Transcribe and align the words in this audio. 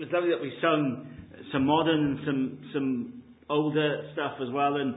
it 0.00 0.08
was 0.08 0.12
lovely 0.16 0.32
that 0.32 0.40
we 0.40 0.52
sung 0.64 1.04
some 1.52 1.68
modern 1.68 2.00
and 2.00 2.18
some 2.24 2.40
some 2.72 3.22
older 3.50 4.08
stuff 4.16 4.40
as 4.40 4.48
well, 4.48 4.80
and 4.80 4.96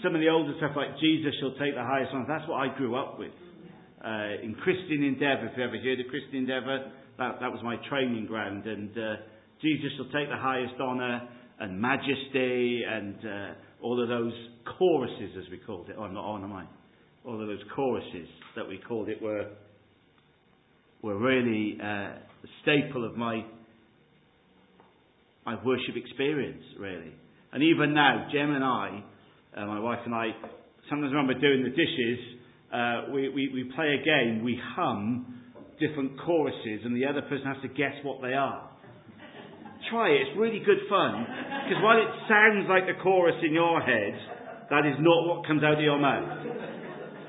some 0.00 0.14
of 0.14 0.24
the 0.24 0.28
older 0.32 0.56
stuff 0.56 0.72
like 0.72 0.96
Jesus 0.96 1.36
shall 1.36 1.52
take 1.60 1.76
the 1.76 1.84
highest 1.84 2.16
honor. 2.16 2.24
That's 2.24 2.48
what 2.48 2.56
I 2.56 2.72
grew 2.72 2.96
up 2.96 3.18
with. 3.18 3.36
Uh, 4.00 4.40
in 4.40 4.56
Christian 4.64 5.04
Endeavour, 5.04 5.52
if 5.52 5.58
you 5.58 5.64
ever 5.64 5.76
heard 5.76 6.00
of 6.00 6.08
Christian 6.08 6.48
Endeavour, 6.48 6.88
that, 7.18 7.44
that 7.44 7.52
was 7.52 7.60
my 7.62 7.76
training 7.90 8.24
ground. 8.24 8.64
And 8.64 8.88
uh, 8.96 9.20
Jesus 9.60 9.92
shall 10.00 10.08
take 10.16 10.32
the 10.32 10.40
highest 10.40 10.80
honour 10.80 11.28
and 11.60 11.78
majesty 11.78 12.84
and 12.88 13.16
uh, 13.20 13.84
all 13.84 14.00
of 14.00 14.08
those 14.08 14.32
choruses, 14.78 15.36
as 15.36 15.50
we 15.50 15.58
called 15.58 15.90
it. 15.90 15.96
Oh, 15.98 16.04
I'm 16.04 16.14
not 16.14 16.24
on, 16.24 16.44
am 16.44 16.54
I? 16.54 16.64
All 17.26 17.38
of 17.38 17.46
those 17.46 17.60
choruses 17.74 18.28
that 18.56 18.66
we 18.66 18.78
called 18.78 19.10
it 19.10 19.20
were 19.20 19.50
were 21.02 21.18
really 21.18 21.76
uh, 21.82 22.16
the 22.40 22.48
staple 22.62 23.04
of 23.04 23.14
my 23.16 23.44
my 25.48 25.56
worship 25.64 25.96
experience, 25.96 26.60
really. 26.78 27.08
And 27.52 27.62
even 27.62 27.94
now, 27.94 28.28
Jem 28.30 28.52
and 28.52 28.62
I, 28.62 29.00
uh, 29.56 29.64
my 29.64 29.80
wife 29.80 30.00
and 30.04 30.14
I, 30.14 30.28
sometimes 30.90 31.14
when 31.14 31.26
we're 31.26 31.40
doing 31.40 31.64
the 31.64 31.72
dishes, 31.72 32.20
uh, 32.68 33.08
we, 33.14 33.32
we, 33.32 33.48
we 33.56 33.72
play 33.74 33.96
a 33.96 34.04
game, 34.04 34.44
we 34.44 34.60
hum 34.76 35.40
different 35.80 36.20
choruses, 36.20 36.84
and 36.84 36.94
the 36.94 37.06
other 37.08 37.22
person 37.22 37.46
has 37.48 37.56
to 37.62 37.68
guess 37.68 37.96
what 38.04 38.20
they 38.20 38.36
are. 38.36 38.68
Try 39.88 40.10
it, 40.10 40.28
it's 40.28 40.36
really 40.36 40.60
good 40.60 40.84
fun. 40.84 41.24
Because 41.64 41.80
while 41.80 41.96
it 41.96 42.12
sounds 42.28 42.68
like 42.68 42.84
the 42.84 43.00
chorus 43.00 43.40
in 43.40 43.54
your 43.54 43.80
head, 43.80 44.20
that 44.68 44.84
is 44.84 45.00
not 45.00 45.32
what 45.32 45.46
comes 45.46 45.64
out 45.64 45.80
of 45.80 45.80
your 45.80 45.98
mouth. 45.98 46.44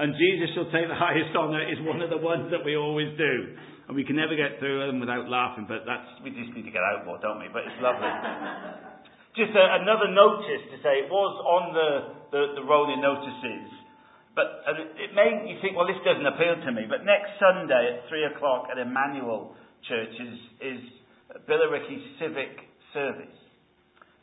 And 0.04 0.12
Jesus 0.20 0.52
shall 0.60 0.68
take 0.76 0.92
the 0.92 1.00
highest 1.00 1.32
honour 1.32 1.64
is 1.72 1.80
one 1.88 2.02
of 2.02 2.10
the 2.10 2.20
ones 2.20 2.52
that 2.52 2.68
we 2.68 2.76
always 2.76 3.16
do. 3.16 3.56
And 3.90 3.98
we 3.98 4.06
can 4.06 4.22
never 4.22 4.38
get 4.38 4.62
through 4.62 4.86
them 4.86 5.02
without 5.02 5.26
laughing, 5.26 5.66
but 5.66 5.82
that's, 5.82 6.06
we 6.22 6.30
just 6.30 6.54
need 6.54 6.62
to 6.62 6.70
get 6.70 6.86
out 6.86 7.10
more, 7.10 7.18
don't 7.18 7.42
we? 7.42 7.50
But 7.50 7.66
it's 7.66 7.82
lovely. 7.82 8.06
just 9.42 9.50
a, 9.50 9.66
another 9.82 10.14
notice 10.14 10.62
to 10.70 10.78
say, 10.86 11.02
it 11.02 11.10
was 11.10 11.34
on 11.42 11.64
the, 11.74 11.90
the, 12.30 12.42
the 12.62 12.64
rolling 12.70 13.02
notices, 13.02 13.66
but 14.38 14.62
it 14.94 15.18
may 15.18 15.42
you 15.50 15.58
think, 15.58 15.74
well, 15.74 15.90
this 15.90 15.98
doesn't 16.06 16.22
appeal 16.22 16.62
to 16.62 16.70
me. 16.70 16.86
But 16.86 17.02
next 17.02 17.34
Sunday 17.42 17.98
at 17.98 18.06
3 18.14 18.38
o'clock 18.38 18.70
at 18.70 18.78
Emmanuel 18.78 19.58
Church 19.90 20.14
is, 20.22 20.38
is 20.62 20.82
Billericay 21.50 21.98
Civic 22.22 22.70
Service. 22.94 23.40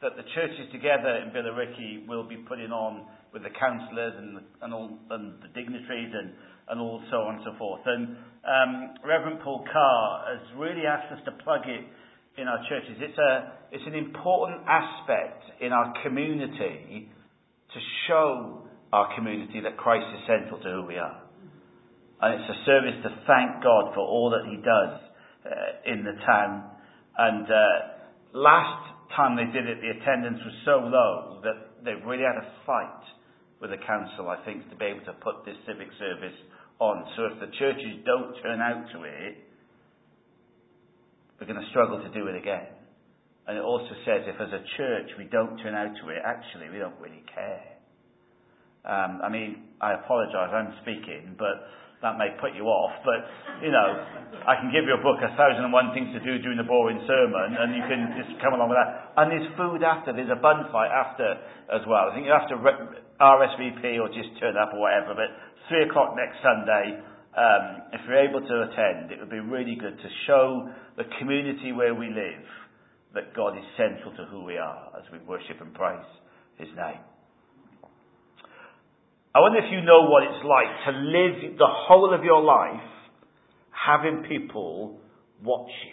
That 0.03 0.13
the 0.17 0.29
churches 0.35 0.69
together 0.73 1.25
in 1.25 1.33
Billericay 1.33 2.07
will 2.07 2.29
be 2.29 2.37
putting 2.37 2.71
on 2.71 3.07
with 3.33 3.43
the 3.43 3.55
councillors 3.59 4.13
and, 4.19 4.41
and, 4.61 4.75
all, 4.75 4.99
and 5.11 5.41
the 5.41 5.49
dignitaries 5.55 6.13
and 6.13 6.33
and 6.69 6.81
all 6.81 7.03
so 7.11 7.17
on 7.19 7.37
and 7.37 7.45
so 7.45 7.55
forth. 7.59 7.81
And 7.87 8.17
um, 8.43 8.95
Reverend 9.05 9.41
Paul 9.43 9.65
Carr 9.71 10.35
has 10.35 10.43
really 10.59 10.87
asked 10.87 11.13
us 11.13 11.21
to 11.25 11.33
plug 11.45 11.63
it 11.67 11.85
in 12.41 12.49
our 12.49 12.59
churches. 12.69 12.99
It's, 12.99 13.19
a, 13.19 13.53
it's 13.73 13.87
an 13.87 13.95
important 13.95 14.63
aspect 14.67 15.45
in 15.61 15.73
our 15.73 15.93
community 16.03 17.09
to 17.73 17.81
show 18.09 18.67
our 18.93 19.15
community 19.17 19.61
that 19.63 19.77
Christ 19.77 20.07
is 20.15 20.23
central 20.27 20.61
to 20.61 20.69
who 20.71 20.87
we 20.87 20.97
are. 20.97 21.23
And 22.21 22.41
it's 22.41 22.51
a 22.51 22.59
service 22.65 22.99
to 23.03 23.11
thank 23.27 23.63
God 23.63 23.95
for 23.95 24.01
all 24.01 24.31
that 24.31 24.49
He 24.49 24.57
does 24.57 25.01
uh, 25.47 25.93
in 25.93 26.05
the 26.05 26.17
town. 26.25 26.71
And 27.19 27.47
uh, 27.47 28.39
last 28.39 28.91
time 29.15 29.37
they 29.37 29.47
did 29.53 29.69
it, 29.69 29.79
the 29.81 29.93
attendance 30.01 30.41
was 30.43 30.57
so 30.65 30.77
low 30.83 31.41
that 31.45 31.85
they 31.85 31.95
really 32.07 32.25
had 32.25 32.41
a 32.41 32.47
fight 32.65 33.05
with 33.61 33.71
the 33.71 33.81
council, 33.87 34.29
I 34.29 34.43
think, 34.45 34.69
to 34.71 34.77
be 34.77 34.87
able 34.87 35.05
to 35.07 35.15
put 35.23 35.45
this 35.45 35.57
civic 35.67 35.89
service 35.99 36.37
on. 36.79 37.05
So 37.17 37.31
if 37.33 37.41
the 37.41 37.51
churches 37.59 38.05
don't 38.05 38.35
turn 38.43 38.61
out 38.61 38.85
to 38.93 39.05
it, 39.05 39.39
we're 41.41 41.47
going 41.47 41.61
to 41.61 41.71
struggle 41.71 42.03
to 42.03 42.11
do 42.13 42.27
it 42.29 42.37
again. 42.37 42.69
And 43.47 43.57
it 43.57 43.65
also 43.65 43.95
says 44.05 44.27
if 44.27 44.41
as 44.41 44.53
a 44.53 44.63
church 44.77 45.09
we 45.17 45.25
don't 45.25 45.57
turn 45.63 45.75
out 45.75 45.95
to 46.03 46.09
it, 46.11 46.19
actually 46.25 46.69
we 46.71 46.79
don't 46.79 46.99
really 47.01 47.23
care. 47.33 47.77
Um, 48.85 49.21
I 49.23 49.29
mean, 49.29 49.75
I 49.81 49.95
apologise, 49.95 50.51
I'm 50.53 50.75
speaking, 50.83 51.37
but 51.39 51.69
that 52.03 52.21
may 52.21 52.37
put 52.37 52.53
you 52.53 52.69
off. 52.69 52.93
But, 53.03 53.25
you 53.65 53.73
know, 53.73 53.89
I 54.45 54.61
can 54.61 54.69
give 54.69 54.85
you 54.85 54.95
a 54.95 55.03
book, 55.03 55.19
A 55.25 55.33
Thousand 55.33 55.65
and 55.65 55.73
One 55.73 55.97
Things 55.97 56.13
to 56.13 56.21
Do 56.21 56.37
During 56.39 56.61
the 56.61 56.69
Boring 56.69 57.01
Sermon, 57.09 57.57
and 57.57 57.73
you 57.73 57.83
can 57.89 58.13
just 58.21 58.37
come 58.45 58.53
along 58.53 58.69
with 58.69 58.79
that. 58.81 59.17
And 59.17 59.33
there's 59.33 59.49
food 59.57 59.81
after, 59.81 60.13
there's 60.13 60.33
a 60.33 60.39
bun 60.39 60.69
fight 60.69 60.93
after 60.93 61.41
as 61.73 61.83
well. 61.89 62.13
I 62.13 62.15
think 62.15 62.29
you 62.29 62.35
have 62.37 62.51
to 62.53 62.59
RSVP 63.17 63.97
or 63.97 64.13
just 64.13 64.37
turn 64.37 64.61
up 64.61 64.77
or 64.77 64.85
whatever, 64.85 65.17
but 65.17 65.33
3 65.73 65.89
o'clock 65.89 66.15
next 66.15 66.37
Sunday, 66.45 67.01
um, 67.37 67.65
if 67.93 68.01
you're 68.05 68.29
able 68.29 68.41
to 68.41 68.57
attend, 68.69 69.13
it 69.13 69.21
would 69.21 69.33
be 69.33 69.41
really 69.41 69.77
good 69.77 69.97
to 69.97 70.09
show 70.27 70.69
the 70.97 71.05
community 71.19 71.73
where 71.73 71.95
we 71.95 72.09
live 72.09 72.45
that 73.15 73.35
God 73.35 73.57
is 73.57 73.65
central 73.77 74.13
to 74.17 74.25
who 74.31 74.45
we 74.45 74.59
are 74.59 74.93
as 74.97 75.05
we 75.13 75.19
worship 75.25 75.61
and 75.61 75.73
praise 75.73 76.05
His 76.59 76.69
name. 76.77 77.01
I 79.37 79.45
wonder 79.45 79.61
if 79.61 79.69
you 79.69 79.85
know 79.85 80.09
what 80.09 80.25
it's 80.25 80.41
like 80.49 80.73
to 80.89 80.93
live 80.97 81.61
the 81.61 81.69
whole 81.69 82.17
of 82.17 82.25
your 82.25 82.41
life 82.41 82.89
having 83.69 84.25
people 84.25 84.97
watch 85.45 85.69
you 85.85 85.93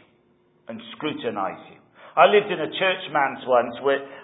and 0.71 0.79
scrutinize 0.95 1.59
you. 1.67 1.75
I 2.15 2.31
lived 2.31 2.47
in 2.47 2.63
a 2.63 2.71
church 2.71 3.03
manse 3.11 3.43
once, 3.43 3.75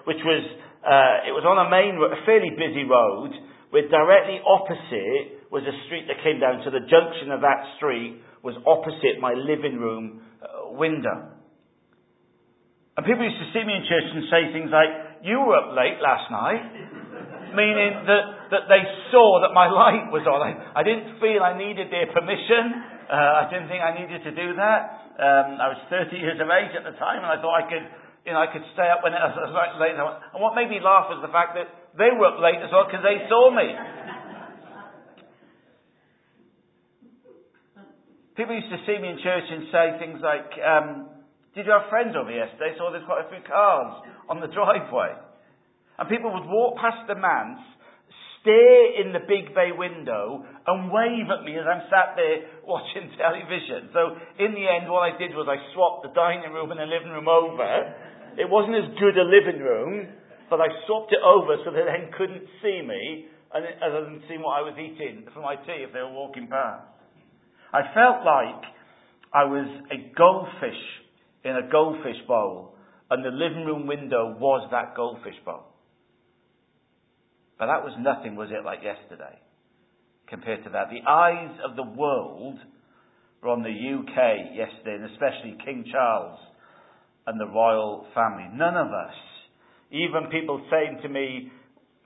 which 0.08 0.24
was 0.24 0.42
uh, 0.80 1.28
it 1.28 1.36
was 1.36 1.44
on 1.44 1.60
a 1.60 1.68
main, 1.68 2.00
a 2.00 2.24
fairly 2.24 2.48
busy 2.56 2.88
road, 2.88 3.36
with 3.68 3.92
directly 3.92 4.40
opposite 4.40 5.52
was 5.52 5.68
a 5.68 5.76
street 5.84 6.08
that 6.08 6.24
came 6.24 6.40
down, 6.40 6.64
so 6.64 6.72
the 6.72 6.88
junction 6.88 7.28
of 7.28 7.44
that 7.44 7.76
street 7.76 8.24
was 8.40 8.56
opposite 8.64 9.20
my 9.20 9.36
living 9.36 9.76
room 9.76 10.24
uh, 10.40 10.72
window. 10.72 11.28
And 12.96 13.04
people 13.04 13.28
used 13.28 13.36
to 13.36 13.52
see 13.52 13.68
me 13.68 13.76
in 13.76 13.84
church 13.84 14.08
and 14.16 14.24
say 14.32 14.48
things 14.56 14.72
like, 14.72 15.28
You 15.28 15.44
were 15.44 15.60
up 15.60 15.76
late 15.76 16.00
last 16.00 16.32
night. 16.32 16.99
Meaning 17.54 18.06
that, 18.06 18.24
that 18.54 18.64
they 18.70 18.82
saw 19.10 19.42
that 19.42 19.52
my 19.54 19.66
light 19.82 20.10
was 20.14 20.22
on. 20.26 20.40
I, 20.40 20.80
I 20.80 20.82
didn't 20.82 21.18
feel 21.18 21.42
I 21.42 21.58
needed 21.58 21.90
their 21.90 22.06
permission. 22.10 23.00
Uh, 23.10 23.42
I 23.42 23.50
didn't 23.50 23.66
think 23.66 23.82
I 23.82 23.92
needed 23.94 24.22
to 24.22 24.32
do 24.32 24.54
that. 24.54 24.80
Um, 25.18 25.58
I 25.58 25.68
was 25.74 25.80
30 25.90 26.14
years 26.14 26.38
of 26.38 26.46
age 26.46 26.72
at 26.78 26.86
the 26.86 26.94
time, 26.96 27.26
and 27.26 27.30
I 27.30 27.42
thought 27.42 27.58
I 27.58 27.66
could, 27.66 27.86
you 28.24 28.32
know, 28.32 28.40
I 28.40 28.48
could 28.48 28.64
stay 28.72 28.86
up 28.86 29.02
when 29.02 29.12
it 29.12 29.20
was 29.22 29.76
late. 29.82 29.98
And 29.98 30.38
what 30.38 30.54
made 30.54 30.70
me 30.70 30.78
laugh 30.78 31.10
was 31.10 31.18
the 31.20 31.32
fact 31.34 31.58
that 31.58 31.68
they 31.98 32.14
were 32.14 32.30
up 32.30 32.38
late 32.38 32.62
as 32.62 32.70
well 32.70 32.86
because 32.86 33.02
they 33.02 33.26
saw 33.26 33.50
me. 33.50 33.66
People 38.38 38.56
used 38.56 38.72
to 38.72 38.80
see 38.88 38.96
me 38.96 39.12
in 39.12 39.18
church 39.20 39.44
and 39.50 39.68
say 39.68 39.84
things 40.00 40.22
like, 40.22 40.48
um, 40.64 41.12
Did 41.52 41.66
you 41.66 41.72
have 41.74 41.90
friends 41.90 42.16
over 42.16 42.30
yesterday? 42.30 42.72
Saw 42.78 42.88
there's 42.88 43.04
quite 43.04 43.26
a 43.26 43.28
few 43.28 43.42
cars 43.44 44.06
on 44.30 44.40
the 44.40 44.46
driveway. 44.56 45.12
And 46.00 46.08
people 46.08 46.32
would 46.32 46.48
walk 46.48 46.80
past 46.80 47.04
the 47.04 47.14
manse, 47.14 47.60
stare 48.40 49.04
in 49.04 49.12
the 49.12 49.20
big 49.20 49.52
bay 49.52 49.68
window, 49.68 50.40
and 50.64 50.88
wave 50.88 51.28
at 51.28 51.44
me 51.44 51.60
as 51.60 51.68
I'm 51.68 51.84
sat 51.92 52.16
there 52.16 52.48
watching 52.64 53.12
television. 53.20 53.92
So 53.92 54.16
in 54.40 54.56
the 54.56 54.64
end, 54.64 54.88
what 54.88 55.04
I 55.04 55.12
did 55.20 55.36
was 55.36 55.44
I 55.44 55.60
swapped 55.76 56.08
the 56.08 56.12
dining 56.16 56.56
room 56.56 56.72
and 56.72 56.80
the 56.80 56.88
living 56.88 57.12
room 57.12 57.28
over. 57.28 57.68
It 58.40 58.48
wasn't 58.48 58.80
as 58.80 58.88
good 58.96 59.20
a 59.20 59.28
living 59.28 59.60
room, 59.60 60.08
but 60.48 60.64
I 60.64 60.72
swapped 60.88 61.12
it 61.12 61.20
over 61.20 61.60
so 61.62 61.70
they 61.70 61.84
then 61.84 62.08
couldn't 62.16 62.48
see 62.64 62.80
me, 62.80 63.28
and 63.52 63.68
other 63.84 64.08
than 64.08 64.24
seeing 64.24 64.40
what 64.40 64.56
I 64.56 64.64
was 64.64 64.80
eating 64.80 65.28
for 65.36 65.44
my 65.44 65.60
tea 65.68 65.84
if 65.84 65.92
they 65.92 66.00
were 66.00 66.16
walking 66.16 66.48
past. 66.48 66.88
I 67.76 67.92
felt 67.92 68.24
like 68.24 68.64
I 69.36 69.44
was 69.44 69.68
a 69.92 70.16
goldfish 70.16 70.80
in 71.44 71.60
a 71.60 71.68
goldfish 71.68 72.24
bowl, 72.26 72.74
and 73.10 73.20
the 73.20 73.30
living 73.30 73.68
room 73.68 73.86
window 73.86 74.32
was 74.40 74.66
that 74.72 74.96
goldfish 74.96 75.36
bowl. 75.44 75.69
But 77.60 77.66
that 77.66 77.84
was 77.84 77.92
nothing, 78.00 78.36
was 78.36 78.48
it, 78.50 78.64
like 78.64 78.80
yesterday, 78.82 79.36
compared 80.26 80.64
to 80.64 80.70
that? 80.70 80.88
The 80.88 81.04
eyes 81.06 81.52
of 81.62 81.76
the 81.76 81.84
world 81.84 82.56
were 83.42 83.50
on 83.50 83.62
the 83.62 83.68
UK 83.68 84.56
yesterday, 84.56 84.96
and 84.96 85.04
especially 85.12 85.58
King 85.62 85.84
Charles 85.92 86.40
and 87.26 87.38
the 87.38 87.46
royal 87.46 88.06
family. 88.14 88.48
None 88.54 88.76
of 88.78 88.88
us, 88.88 89.12
even 89.90 90.32
people 90.32 90.64
saying 90.70 91.00
to 91.02 91.10
me 91.10 91.52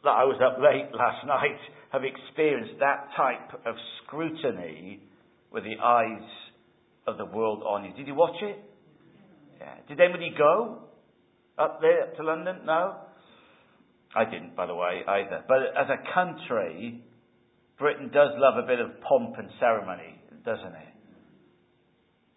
that 0.03 0.11
I 0.11 0.25
was 0.25 0.43
up 0.43 0.59
late 0.59 0.91
last 0.93 1.25
night, 1.27 1.57
have 1.93 2.03
experienced 2.03 2.75
that 2.81 3.11
type 3.17 3.55
of 3.65 3.77
scrutiny 4.03 5.05
with 5.53 5.63
the 5.63 5.79
eyes 5.81 6.29
of 7.07 7.17
the 7.17 7.27
world 7.27 7.63
on 7.63 7.85
you. 7.85 7.95
Did 7.95 8.09
you 8.09 8.17
watch 8.17 8.43
it? 8.43 8.59
Yeah. 9.61 9.75
Did 9.87 10.01
anybody 10.01 10.35
go 10.37 10.81
up 11.57 11.81
there 11.81 12.03
up 12.03 12.17
to 12.17 12.25
London? 12.25 12.67
No? 12.67 13.04
I 14.15 14.25
didn't, 14.25 14.55
by 14.55 14.67
the 14.67 14.75
way, 14.75 15.03
either. 15.07 15.45
But 15.49 15.75
as 15.77 15.89
a 15.91 15.99
country, 16.15 17.03
Britain 17.79 18.11
does 18.13 18.31
love 18.37 18.63
a 18.63 18.67
bit 18.67 18.79
of 18.79 19.01
pomp 19.03 19.35
and 19.39 19.49
ceremony, 19.59 20.21
doesn't 20.45 20.67
it? 20.67 20.93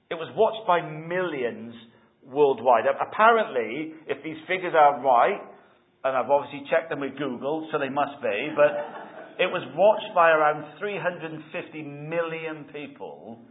It 0.09 0.15
was 0.15 0.31
watched 0.35 0.65
by 0.65 0.81
millions 0.81 1.75
worldwide. 2.25 2.85
Apparently, 2.89 3.93
if 4.07 4.23
these 4.23 4.37
figures 4.47 4.73
are 4.75 5.01
right, 5.03 5.39
and 6.03 6.17
I've 6.17 6.29
obviously 6.29 6.63
checked 6.71 6.89
them 6.89 7.01
with 7.01 7.17
Google, 7.17 7.67
so 7.71 7.77
they 7.77 7.89
must 7.89 8.21
be, 8.21 8.49
but 8.55 8.71
it 9.37 9.51
was 9.51 9.61
watched 9.75 10.15
by 10.15 10.31
around 10.31 10.79
350 10.79 11.81
million 11.83 12.65
people 12.73 13.43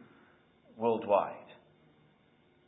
worldwide. 0.77 1.47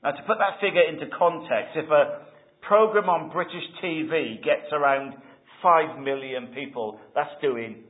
Now, 0.04 0.12
to 0.12 0.22
put 0.26 0.38
that 0.38 0.60
figure 0.60 0.86
into 0.86 1.10
context, 1.16 1.74
if 1.74 1.90
a 1.90 2.28
program 2.62 3.10
on 3.10 3.30
British 3.30 3.66
TV 3.82 4.38
gets 4.44 4.70
around 4.72 5.14
5 5.62 5.98
million 5.98 6.48
people, 6.54 7.00
that's 7.14 7.30
doing 7.40 7.84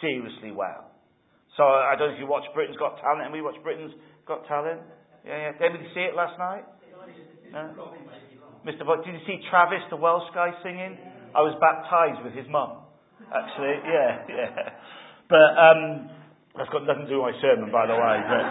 seriously 0.00 0.52
well. 0.52 0.90
So 1.56 1.64
I 1.64 1.94
don't 1.98 2.10
know 2.10 2.14
if 2.14 2.20
you 2.20 2.26
watch 2.26 2.44
Britain's 2.54 2.78
Got 2.78 3.00
Talent, 3.00 3.24
and 3.24 3.32
we 3.32 3.42
watch 3.42 3.56
Britain's 3.62 3.92
Got 4.26 4.46
Talent. 4.46 4.80
Yeah, 5.26 5.36
yeah. 5.36 5.52
Did 5.58 5.62
anybody 5.74 5.90
see 5.94 6.06
it 6.06 6.14
last 6.14 6.38
night? 6.38 6.64
No? 7.52 7.92
Mr. 8.66 8.86
Boyd, 8.86 9.04
did 9.04 9.14
you 9.14 9.24
see 9.26 9.40
Travis, 9.50 9.82
the 9.90 9.96
Welsh 9.96 10.28
guy, 10.34 10.50
singing? 10.62 10.98
I 11.34 11.42
was 11.42 11.56
baptized 11.58 12.24
with 12.24 12.34
his 12.34 12.46
mum. 12.50 12.84
Actually, 13.34 13.74
yeah, 13.90 14.22
yeah. 14.28 14.70
But 15.28 15.50
um, 15.58 16.10
that's 16.56 16.70
got 16.70 16.86
nothing 16.86 17.04
to 17.04 17.10
do 17.10 17.22
with 17.22 17.34
my 17.34 17.40
sermon, 17.42 17.70
by 17.70 17.86
the 17.86 17.98
way. 17.98 18.16
But, 18.22 18.44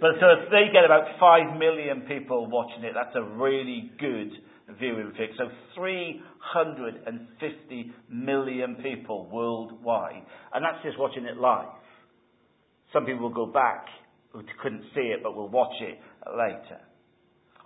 but 0.00 0.12
so 0.20 0.26
if 0.40 0.50
they 0.50 0.72
get 0.72 0.84
about 0.84 1.06
five 1.18 1.56
million 1.58 2.02
people 2.10 2.50
watching 2.50 2.84
it, 2.84 2.92
that's 2.94 3.14
a 3.14 3.22
really 3.22 3.90
good 3.98 4.30
viewing 4.78 5.10
figure. 5.12 5.34
So 5.38 5.48
350 5.74 7.92
million 8.10 8.76
people 8.82 9.28
worldwide, 9.32 10.22
and 10.54 10.64
that's 10.64 10.82
just 10.84 10.98
watching 10.98 11.24
it 11.24 11.36
live. 11.36 11.68
Some 12.92 13.04
people 13.04 13.22
will 13.22 13.34
go 13.34 13.46
back 13.46 13.86
who 14.32 14.42
couldn't 14.62 14.84
see 14.94 15.12
it, 15.14 15.22
but 15.22 15.34
will 15.34 15.48
watch 15.48 15.74
it 15.80 15.98
later. 16.26 16.80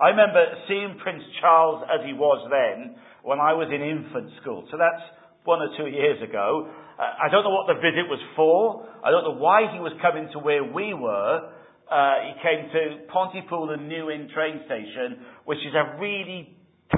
I 0.01 0.09
remember 0.09 0.45
seeing 0.69 0.97
Prince 1.03 1.23
Charles 1.41 1.85
as 1.93 2.07
he 2.07 2.13
was 2.13 2.49
then 2.49 2.97
when 3.23 3.41
I 3.41 3.53
was 3.53 3.69
in 3.69 3.83
infant 3.83 4.31
school. 4.41 4.65
So 4.71 4.79
that's 4.79 5.03
one 5.45 5.61
or 5.61 5.69
two 5.77 5.91
years 5.91 6.23
ago. 6.23 6.71
Uh, 6.99 7.03
I 7.03 7.29
don't 7.31 7.45
know 7.45 7.53
what 7.53 7.67
the 7.67 7.81
visit 7.81 8.09
was 8.09 8.21
for. 8.37 8.87
I 9.05 9.11
don't 9.11 9.25
know 9.25 9.37
why 9.37 9.73
he 9.73 9.81
was 9.81 9.93
coming 10.01 10.29
to 10.33 10.39
where 10.39 10.65
we 10.65 10.95
were. 10.95 11.51
Uh, 11.91 12.15
he 12.23 12.33
came 12.41 12.71
to 12.73 13.13
Pontypool 13.13 13.71
and 13.71 13.89
New 13.89 14.11
Inn 14.11 14.29
train 14.33 14.61
station, 14.65 15.21
which 15.45 15.59
is 15.59 15.75
a 15.75 16.01
really 16.01 16.57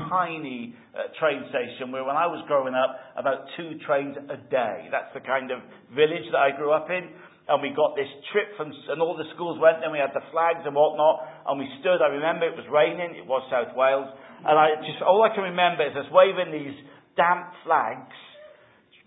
tiny 0.09 0.75
uh, 0.93 1.12
train 1.21 1.44
station 1.49 1.93
where 1.93 2.05
when 2.05 2.17
I 2.17 2.27
was 2.27 2.44
growing 2.49 2.75
up, 2.75 2.97
about 3.17 3.49
two 3.56 3.77
trains 3.87 4.17
a 4.17 4.39
day. 4.49 4.89
That's 4.91 5.12
the 5.12 5.21
kind 5.21 5.50
of 5.50 5.61
village 5.93 6.29
that 6.33 6.41
I 6.41 6.56
grew 6.56 6.73
up 6.73 6.89
in. 6.89 7.09
And 7.50 7.59
we 7.59 7.75
got 7.75 7.99
this 7.99 8.09
trip 8.31 8.55
from, 8.55 8.71
and 8.71 9.03
all 9.03 9.19
the 9.19 9.27
schools 9.35 9.59
went, 9.59 9.83
and 9.83 9.91
we 9.91 9.99
had 9.99 10.15
the 10.15 10.23
flags 10.31 10.62
and 10.62 10.79
whatnot, 10.79 11.27
and 11.50 11.59
we 11.59 11.67
stood, 11.83 11.99
I 11.99 12.06
remember 12.15 12.47
it 12.47 12.55
was 12.55 12.65
raining, 12.71 13.19
it 13.19 13.27
was 13.27 13.43
South 13.50 13.75
Wales, 13.75 14.06
and 14.47 14.55
I 14.55 14.79
just, 14.87 15.03
all 15.03 15.27
I 15.27 15.35
can 15.35 15.50
remember 15.50 15.83
is 15.83 15.91
us 15.99 16.06
waving 16.15 16.55
these 16.55 16.79
damp 17.19 17.50
flags, 17.67 18.15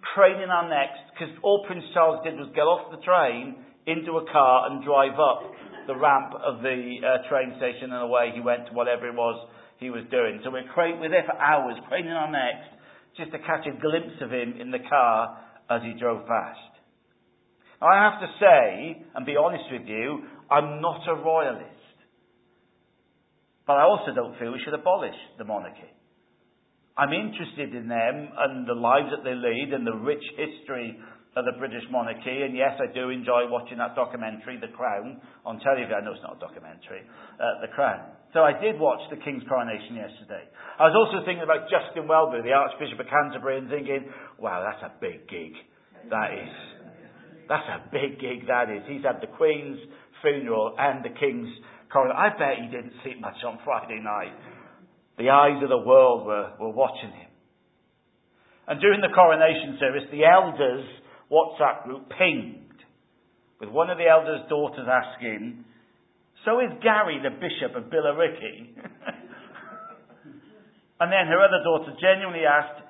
craning 0.04 0.52
our 0.52 0.68
necks, 0.68 1.00
because 1.16 1.32
all 1.48 1.64
Prince 1.64 1.88
Charles 1.96 2.28
did 2.28 2.36
was 2.36 2.52
get 2.52 2.68
off 2.68 2.92
the 2.92 3.00
train, 3.08 3.56
into 3.88 4.20
a 4.20 4.26
car, 4.28 4.68
and 4.68 4.84
drive 4.84 5.16
up 5.16 5.48
the 5.88 5.96
ramp 5.96 6.36
of 6.36 6.60
the 6.60 7.00
uh, 7.00 7.24
train 7.32 7.56
station, 7.56 7.96
and 7.96 8.04
away 8.04 8.36
he 8.36 8.44
went 8.44 8.68
to 8.68 8.76
whatever 8.76 9.08
it 9.08 9.16
was 9.16 9.40
he 9.80 9.89
was 9.89 10.04
doing. 10.12 10.42
So 10.44 10.51
we're, 10.51 10.68
cra- 10.74 10.98
we're 11.00 11.10
there 11.10 11.25
for 11.25 11.38
hours, 11.38 11.75
craning 11.88 12.12
our 12.12 12.31
necks, 12.31 12.68
just 13.18 13.31
to 13.31 13.39
catch 13.39 13.66
a 13.68 13.80
glimpse 13.80 14.22
of 14.22 14.31
him 14.31 14.56
in 14.60 14.72
the 14.72 14.80
car 14.89 15.39
as 15.69 15.81
he 15.83 16.00
drove 16.00 16.27
past. 16.27 16.60
Now, 17.81 17.88
I 17.88 18.10
have 18.10 18.22
to 18.22 18.27
say, 18.39 19.04
and 19.16 19.25
be 19.25 19.36
honest 19.36 19.66
with 19.72 19.88
you, 19.88 20.24
I'm 20.50 20.81
not 20.81 21.01
a 21.07 21.16
royalist. 21.16 21.72
But 23.68 23.74
I 23.74 23.83
also 23.83 24.13
don't 24.13 24.38
feel 24.38 24.51
we 24.51 24.62
should 24.63 24.74
abolish 24.74 25.16
the 25.38 25.44
monarchy. 25.44 25.92
I'm 26.98 27.12
interested 27.12 27.75
in 27.75 27.88
them 27.89 28.30
and 28.38 28.68
the 28.68 28.74
lives 28.74 29.07
that 29.12 29.24
they 29.24 29.36
lead 29.36 29.74
and 29.74 29.86
the 29.86 29.95
rich 29.95 30.24
history 30.38 30.98
of 31.36 31.44
the 31.44 31.52
British 31.60 31.84
monarchy. 31.92 32.48
And 32.48 32.56
yes, 32.56 32.80
I 32.80 32.88
do 32.92 33.12
enjoy 33.12 33.52
watching 33.52 33.78
that 33.84 33.96
documentary, 33.96 34.56
The 34.56 34.72
Crown, 34.72 35.20
on 35.44 35.60
television. 35.60 35.92
I 35.92 36.00
know 36.00 36.16
it's 36.16 36.24
not 36.24 36.40
a 36.40 36.42
documentary, 36.42 37.04
uh, 37.36 37.60
The 37.60 37.68
Crown. 37.76 38.08
So 38.32 38.48
I 38.48 38.56
did 38.56 38.80
watch 38.80 39.04
the 39.12 39.20
King's 39.20 39.44
coronation 39.48 40.00
yesterday. 40.00 40.48
I 40.80 40.88
was 40.88 40.96
also 40.96 41.24
thinking 41.28 41.44
about 41.44 41.68
Justin 41.68 42.08
Welby, 42.08 42.40
the 42.44 42.56
Archbishop 42.56 43.00
of 43.00 43.08
Canterbury, 43.12 43.60
and 43.60 43.68
thinking, 43.68 44.08
wow, 44.40 44.64
that's 44.64 44.84
a 44.88 44.96
big 45.00 45.28
gig. 45.28 45.56
That 46.08 46.36
is. 46.36 46.56
That's 47.52 47.68
a 47.68 47.80
big 47.92 48.20
gig, 48.20 48.48
that 48.48 48.72
is. 48.72 48.84
He's 48.88 49.04
had 49.04 49.20
the 49.20 49.32
Queen's 49.36 49.80
funeral 50.24 50.76
and 50.80 51.04
the 51.04 51.12
King's 51.20 51.52
coronation. 51.92 52.16
I 52.16 52.28
bet 52.32 52.64
he 52.64 52.68
didn't 52.72 52.96
sleep 53.04 53.20
much 53.20 53.40
on 53.44 53.60
Friday 53.64 54.00
night. 54.00 54.36
The 55.20 55.30
eyes 55.32 55.60
of 55.64 55.68
the 55.68 55.84
world 55.84 56.28
were, 56.28 56.56
were 56.60 56.76
watching 56.76 57.12
him. 57.12 57.32
And 58.68 58.82
during 58.82 59.00
the 59.00 59.14
coronation 59.14 59.78
service, 59.80 60.10
the 60.12 60.26
elders' 60.26 60.90
WhatsApp 61.31 61.86
group 61.86 62.12
pinged, 62.18 62.83
with 63.60 63.69
one 63.69 63.89
of 63.89 63.98
the 63.98 64.07
elders' 64.07 64.48
daughters 64.50 64.88
asking, 64.88 65.66
So 66.44 66.60
is 66.60 66.69
Gary 66.83 67.19
the 67.24 67.31
Bishop 67.31 67.75
of 67.75 67.89
Billericay? 67.89 68.75
and 71.00 71.12
then 71.12 71.27
her 71.27 71.42
other 71.42 71.63
daughter 71.63 71.94
genuinely 72.00 72.45
asked, 72.45 72.83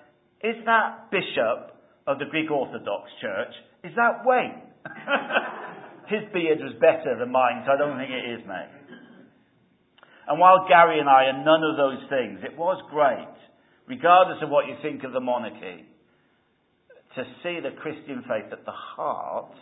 Is 0.44 0.56
that 0.66 1.10
Bishop 1.12 1.78
of 2.08 2.20
the 2.20 2.26
Greek 2.26 2.52
Orthodox 2.52 3.10
Church? 3.22 3.54
Is 3.84 3.96
that 3.96 4.26
Wayne? 4.26 4.62
His 6.08 6.22
beard 6.34 6.60
was 6.62 6.74
better 6.80 7.18
than 7.18 7.32
mine, 7.32 7.64
so 7.66 7.72
I 7.74 7.78
don't 7.78 7.98
think 7.98 8.12
it 8.12 8.30
is, 8.38 8.46
mate. 8.46 8.70
And 10.28 10.40
while 10.40 10.66
Gary 10.68 11.00
and 11.00 11.10
I 11.10 11.30
are 11.30 11.44
none 11.44 11.64
of 11.64 11.78
those 11.78 12.02
things, 12.10 12.40
it 12.44 12.58
was 12.58 12.82
great, 12.90 13.30
regardless 13.88 14.42
of 14.42 14.50
what 14.50 14.66
you 14.66 14.76
think 14.82 15.04
of 15.04 15.14
the 15.14 15.20
monarchy, 15.20 15.86
to 17.16 17.24
see 17.44 17.60
the 17.64 17.76
Christian 17.82 18.24
faith 18.28 18.52
at 18.52 18.66
the 18.66 18.76
heart 18.76 19.56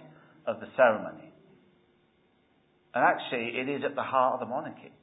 of 0.45 0.59
the 0.59 0.67
ceremony. 0.75 1.31
And 2.93 3.03
actually, 3.03 3.59
it 3.59 3.69
is 3.69 3.81
at 3.85 3.95
the 3.95 4.03
heart 4.03 4.35
of 4.35 4.39
the 4.41 4.45
monarchy. 4.45 4.93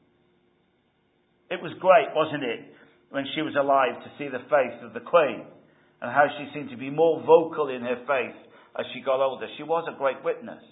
It 1.51 1.63
was 1.63 1.73
great, 1.81 2.15
wasn't 2.15 2.45
it, 2.45 2.75
when 3.11 3.25
she 3.35 3.43
was 3.43 3.55
alive 3.59 3.99
to 4.03 4.11
see 4.19 4.31
the 4.31 4.47
faith 4.47 4.79
of 4.87 4.95
the 4.95 5.01
Queen 5.01 5.43
and 6.01 6.11
how 6.11 6.27
she 6.39 6.47
seemed 6.55 6.71
to 6.71 6.77
be 6.77 6.91
more 6.91 7.21
vocal 7.27 7.69
in 7.69 7.83
her 7.83 7.99
faith 8.07 8.39
as 8.79 8.87
she 8.95 9.03
got 9.03 9.21
older. 9.21 9.47
She 9.57 9.65
was 9.65 9.85
a 9.91 9.99
great 9.99 10.23
witness. 10.25 10.63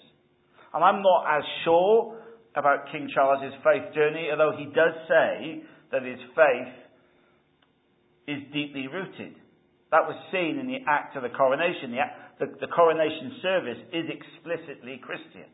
And 0.73 0.83
I'm 0.83 1.01
not 1.01 1.37
as 1.37 1.43
sure 1.65 2.17
about 2.55 2.91
King 2.91 3.09
Charles's 3.13 3.53
faith 3.63 3.93
journey, 3.93 4.29
although 4.31 4.55
he 4.57 4.65
does 4.65 4.95
say 5.07 5.63
that 5.91 6.03
his 6.03 6.19
faith 6.35 6.73
is 8.27 8.43
deeply 8.53 8.87
rooted. 8.87 9.35
That 9.91 10.05
was 10.05 10.17
seen 10.31 10.61
in 10.61 10.67
the 10.67 10.85
act 10.85 11.17
of 11.17 11.23
the 11.23 11.33
coronation. 11.33 11.91
The, 11.91 11.99
act, 11.99 12.39
the, 12.39 12.47
the 12.61 12.69
coronation 12.69 13.41
service 13.41 13.81
is 13.89 14.05
explicitly 14.05 15.01
Christian. 15.01 15.49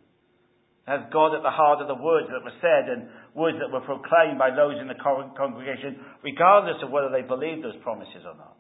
It 0.86 0.92
has 0.92 1.08
God 1.12 1.34
at 1.34 1.42
the 1.42 1.56
heart 1.56 1.82
of 1.82 1.88
the 1.88 1.96
words 1.96 2.28
that 2.28 2.44
were 2.44 2.60
said 2.60 2.92
and 2.92 3.08
words 3.34 3.58
that 3.64 3.72
were 3.72 3.82
proclaimed 3.82 4.38
by 4.38 4.52
those 4.52 4.76
in 4.80 4.88
the 4.88 5.00
congregation, 5.00 5.98
regardless 6.22 6.84
of 6.84 6.92
whether 6.92 7.09
they 7.09 7.24
believed 7.24 7.64
those 7.64 7.80
promises 7.81 8.21
or 8.28 8.36
not. 8.36 8.59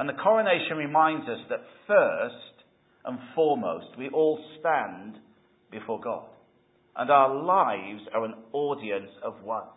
And 0.00 0.08
the 0.08 0.16
coronation 0.16 0.78
reminds 0.78 1.28
us 1.28 1.38
that 1.50 1.60
first 1.86 2.64
and 3.04 3.18
foremost, 3.34 3.92
we 3.98 4.08
all 4.08 4.42
stand 4.58 5.16
before 5.70 6.00
God. 6.00 6.24
And 6.96 7.10
our 7.10 7.34
lives 7.44 8.02
are 8.12 8.24
an 8.24 8.34
audience 8.52 9.10
of 9.22 9.34
one. 9.44 9.68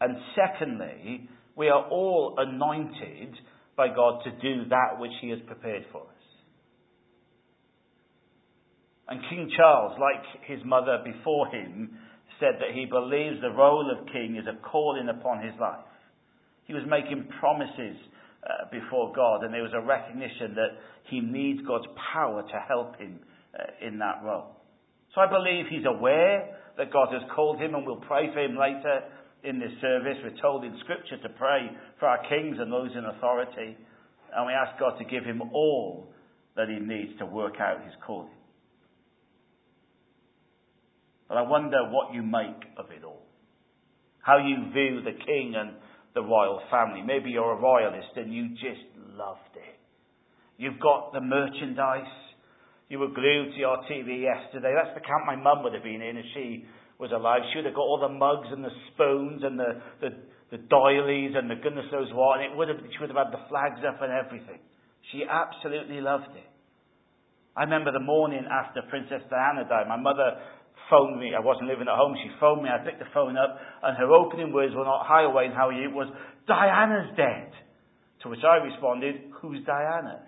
And 0.00 0.16
secondly, 0.36 1.28
we 1.56 1.68
are 1.68 1.88
all 1.88 2.34
anointed 2.38 3.34
by 3.76 3.88
God 3.88 4.22
to 4.24 4.30
do 4.30 4.68
that 4.68 4.98
which 4.98 5.12
He 5.20 5.30
has 5.30 5.40
prepared 5.46 5.84
for 5.90 6.02
us. 6.02 6.16
And 9.08 9.20
King 9.30 9.50
Charles, 9.56 9.98
like 10.00 10.46
his 10.46 10.58
mother 10.64 10.98
before 11.04 11.46
him, 11.48 11.96
said 12.40 12.58
that 12.58 12.74
he 12.74 12.86
believes 12.86 13.40
the 13.40 13.54
role 13.54 13.88
of 13.90 14.06
king 14.12 14.36
is 14.36 14.46
a 14.46 14.60
calling 14.66 15.08
upon 15.08 15.42
his 15.42 15.54
life. 15.60 15.86
He 16.64 16.74
was 16.74 16.82
making 16.88 17.28
promises 17.38 17.96
uh, 18.42 18.66
before 18.72 19.12
God, 19.14 19.44
and 19.44 19.54
there 19.54 19.62
was 19.62 19.72
a 19.74 19.80
recognition 19.80 20.54
that 20.56 20.74
he 21.08 21.20
needs 21.20 21.60
God's 21.66 21.86
power 22.12 22.42
to 22.42 22.58
help 22.66 22.96
him 22.98 23.20
uh, 23.54 23.86
in 23.86 23.98
that 23.98 24.22
role. 24.24 24.56
So 25.14 25.20
I 25.20 25.30
believe 25.30 25.66
he's 25.70 25.86
aware 25.86 26.58
that 26.76 26.92
God 26.92 27.08
has 27.12 27.22
called 27.34 27.60
him, 27.60 27.74
and 27.74 27.86
we'll 27.86 28.02
pray 28.02 28.26
for 28.34 28.40
him 28.40 28.58
later 28.58 29.06
in 29.46 29.60
this 29.60 29.70
service. 29.80 30.18
We're 30.22 30.40
told 30.42 30.64
in 30.64 30.76
Scripture 30.80 31.16
to 31.22 31.28
pray 31.38 31.70
for 32.00 32.06
our 32.06 32.18
kings 32.28 32.56
and 32.58 32.72
those 32.72 32.90
in 32.96 33.04
authority, 33.04 33.76
and 34.34 34.46
we 34.46 34.52
ask 34.52 34.78
God 34.78 34.98
to 34.98 35.04
give 35.04 35.24
him 35.24 35.40
all 35.54 36.08
that 36.56 36.68
he 36.68 36.78
needs 36.78 37.18
to 37.20 37.26
work 37.26 37.54
out 37.60 37.84
his 37.84 37.94
calling. 38.06 38.30
But 41.28 41.38
I 41.38 41.42
wonder 41.42 41.78
what 41.90 42.14
you 42.14 42.22
make 42.22 42.62
of 42.76 42.86
it 42.90 43.04
all. 43.04 43.22
How 44.20 44.38
you 44.38 44.72
view 44.72 45.02
the 45.02 45.16
king 45.24 45.54
and 45.56 45.76
the 46.14 46.22
royal 46.22 46.60
family. 46.70 47.02
Maybe 47.02 47.30
you're 47.30 47.52
a 47.52 47.60
royalist 47.60 48.16
and 48.16 48.32
you 48.32 48.48
just 48.50 48.86
loved 49.14 49.54
it. 49.54 49.78
You've 50.56 50.80
got 50.80 51.12
the 51.12 51.20
merchandise. 51.20 52.10
You 52.88 53.00
were 53.00 53.08
glued 53.08 53.52
to 53.52 53.58
your 53.58 53.78
TV 53.90 54.22
yesterday. 54.22 54.72
That's 54.74 54.94
the 54.94 55.04
camp 55.04 55.26
my 55.26 55.36
mum 55.36 55.62
would 55.62 55.74
have 55.74 55.82
been 55.82 56.00
in 56.00 56.16
if 56.16 56.24
she 56.34 56.64
was 56.98 57.12
alive. 57.12 57.42
She 57.52 57.58
would 57.58 57.66
have 57.66 57.74
got 57.74 57.84
all 57.84 58.00
the 58.00 58.12
mugs 58.12 58.48
and 58.50 58.64
the 58.64 58.72
spoons 58.92 59.42
and 59.44 59.58
the, 59.58 59.80
the, 60.00 60.10
the 60.50 60.58
doilies 60.58 61.36
and 61.36 61.50
the 61.50 61.60
goodness 61.60 61.86
knows 61.92 62.08
what, 62.12 62.40
and 62.40 62.52
it 62.52 62.56
would 62.56 62.68
have, 62.68 62.78
she 62.80 62.98
would 63.00 63.10
have 63.10 63.20
had 63.20 63.32
the 63.32 63.44
flags 63.48 63.80
up 63.86 64.00
and 64.00 64.12
everything. 64.12 64.60
She 65.12 65.22
absolutely 65.28 66.00
loved 66.00 66.32
it. 66.34 66.48
I 67.56 67.64
remember 67.64 67.92
the 67.92 68.04
morning 68.04 68.44
after 68.44 68.82
Princess 68.88 69.24
Diana 69.30 69.64
died, 69.68 69.88
my 69.88 69.96
mother 69.96 70.36
phoned 70.90 71.18
me. 71.18 71.32
I 71.34 71.40
wasn't 71.40 71.68
living 71.68 71.88
at 71.88 71.96
home. 71.96 72.14
She 72.22 72.30
phoned 72.38 72.62
me. 72.62 72.68
I 72.68 72.84
picked 72.84 72.98
the 72.98 73.10
phone 73.12 73.36
up, 73.36 73.58
and 73.82 73.96
her 73.96 74.12
opening 74.12 74.52
words 74.52 74.74
were 74.74 74.84
not, 74.84 75.06
Hi, 75.06 75.26
Wayne, 75.26 75.52
how 75.52 75.68
are 75.68 75.72
you? 75.72 75.88
It 75.88 75.94
was, 75.94 76.08
Diana's 76.46 77.10
dead. 77.16 77.50
To 78.22 78.28
which 78.28 78.44
I 78.44 78.62
responded, 78.64 79.32
Who's 79.40 79.64
Diana? 79.64 80.22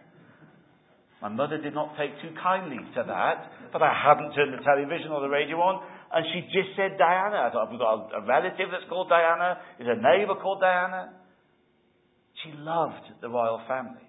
My 1.23 1.29
mother 1.29 1.59
did 1.59 1.75
not 1.75 1.99
take 1.99 2.15
too 2.23 2.31
kindly 2.41 2.79
to 2.95 3.03
that, 3.07 3.73
but 3.73 3.83
I 3.83 3.91
hadn't 3.91 4.35
turned 4.35 4.55
the 4.55 4.63
television 4.63 5.11
or 5.11 5.21
the 5.21 5.29
radio 5.29 5.59
on, 5.59 5.83
and 6.13 6.25
she 6.33 6.41
just 6.49 6.73
said 6.77 6.97
Diana. 6.97 7.49
I 7.49 7.51
thought, 7.53 7.69
have 7.71 7.79
got 7.79 8.11
a 8.17 8.25
relative 8.25 8.73
that's 8.73 8.89
called 8.89 9.09
Diana? 9.09 9.61
Is 9.79 9.87
a 9.87 10.01
neighbour 10.01 10.41
called 10.41 10.61
Diana? 10.61 11.13
She 12.45 12.53
loved 12.57 13.05
the 13.21 13.29
royal 13.29 13.61
family. 13.69 14.07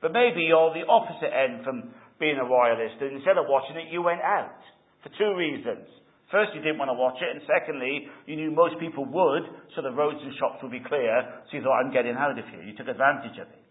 But 0.00 0.12
maybe 0.12 0.42
you're 0.42 0.74
the 0.74 0.86
opposite 0.86 1.30
end 1.30 1.64
from 1.64 1.94
being 2.18 2.38
a 2.38 2.46
royalist, 2.46 3.00
and 3.00 3.18
instead 3.18 3.38
of 3.38 3.46
watching 3.48 3.76
it, 3.76 3.90
you 3.90 4.02
went 4.02 4.20
out 4.22 4.58
for 5.02 5.10
two 5.18 5.34
reasons. 5.34 5.86
First, 6.30 6.54
you 6.54 6.62
didn't 6.62 6.78
want 6.78 6.88
to 6.88 6.96
watch 6.96 7.18
it, 7.20 7.28
and 7.28 7.42
secondly, 7.44 8.08
you 8.26 8.36
knew 8.36 8.50
most 8.50 8.78
people 8.80 9.04
would, 9.04 9.44
so 9.74 9.82
the 9.82 9.92
roads 9.92 10.18
and 10.22 10.32
shops 10.38 10.62
would 10.62 10.72
be 10.72 10.80
clear, 10.80 11.42
so 11.50 11.56
you 11.56 11.62
thought, 11.62 11.82
I'm 11.82 11.92
getting 11.92 12.16
out 12.16 12.32
of 12.32 12.44
here. 12.48 12.62
You 12.62 12.72
took 12.72 12.88
advantage 12.88 13.36
of 13.36 13.48
it. 13.52 13.62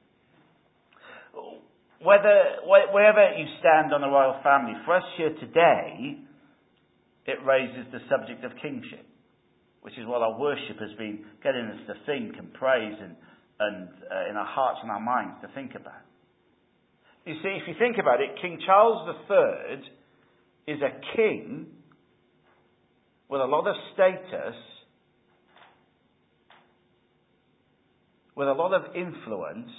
Whether, 2.04 2.62
wherever 2.66 3.34
you 3.38 3.46
stand 3.60 3.94
on 3.94 4.02
the 4.02 4.10
royal 4.10 4.38
family, 4.44 4.74
for 4.86 4.98
us 4.98 5.04
here 5.18 5.34
today, 5.40 6.22
it 7.26 7.38
raises 7.46 7.86
the 7.92 8.00
subject 8.10 8.44
of 8.44 8.52
kingship, 8.62 9.06
which 9.82 9.98
is 9.98 10.08
what 10.08 10.22
our 10.22 10.40
worship 10.40 10.80
has 10.80 10.92
been 10.98 11.26
getting 11.44 11.66
us 11.66 11.80
to 11.88 11.94
think 12.06 12.36
and 12.38 12.54
praise 12.54 12.96
and, 13.00 13.16
and 13.60 13.90
uh, 14.10 14.30
in 14.30 14.36
our 14.38 14.46
hearts 14.46 14.80
and 14.82 14.92
our 14.92 15.00
minds 15.00 15.36
to 15.42 15.48
think 15.54 15.72
about. 15.76 16.02
You 17.26 17.36
see, 17.44 17.60
if 17.62 17.68
you 17.68 17.76
think 17.78 17.98
about 18.00 18.20
it, 18.20 18.30
King 18.42 18.60
Charles 18.66 19.08
III 19.30 20.74
is 20.74 20.82
a 20.82 21.16
king 21.16 21.68
with 23.30 23.42
a 23.42 23.46
lot 23.46 23.68
of 23.68 23.76
status, 23.94 24.56
with 28.36 28.48
a 28.48 28.54
lot 28.54 28.74
of 28.74 28.96
influence, 28.96 29.70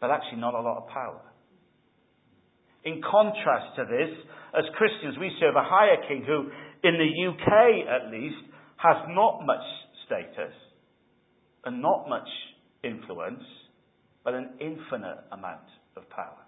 but 0.00 0.10
actually 0.10 0.40
not 0.40 0.54
a 0.54 0.60
lot 0.60 0.78
of 0.78 0.88
power. 0.88 1.22
In 2.86 3.02
contrast 3.02 3.74
to 3.76 3.84
this, 3.84 4.14
as 4.54 4.64
Christians, 4.78 5.18
we 5.18 5.34
serve 5.40 5.56
a 5.56 5.66
higher 5.66 5.98
king 6.06 6.22
who, 6.24 6.48
in 6.86 6.94
the 6.94 7.10
UK 7.28 7.82
at 7.90 8.12
least, 8.12 8.38
has 8.76 8.96
not 9.10 9.44
much 9.44 9.66
status 10.06 10.54
and 11.64 11.82
not 11.82 12.08
much 12.08 12.28
influence, 12.84 13.42
but 14.22 14.34
an 14.34 14.50
infinite 14.60 15.18
amount 15.32 15.66
of 15.96 16.08
power. 16.10 16.46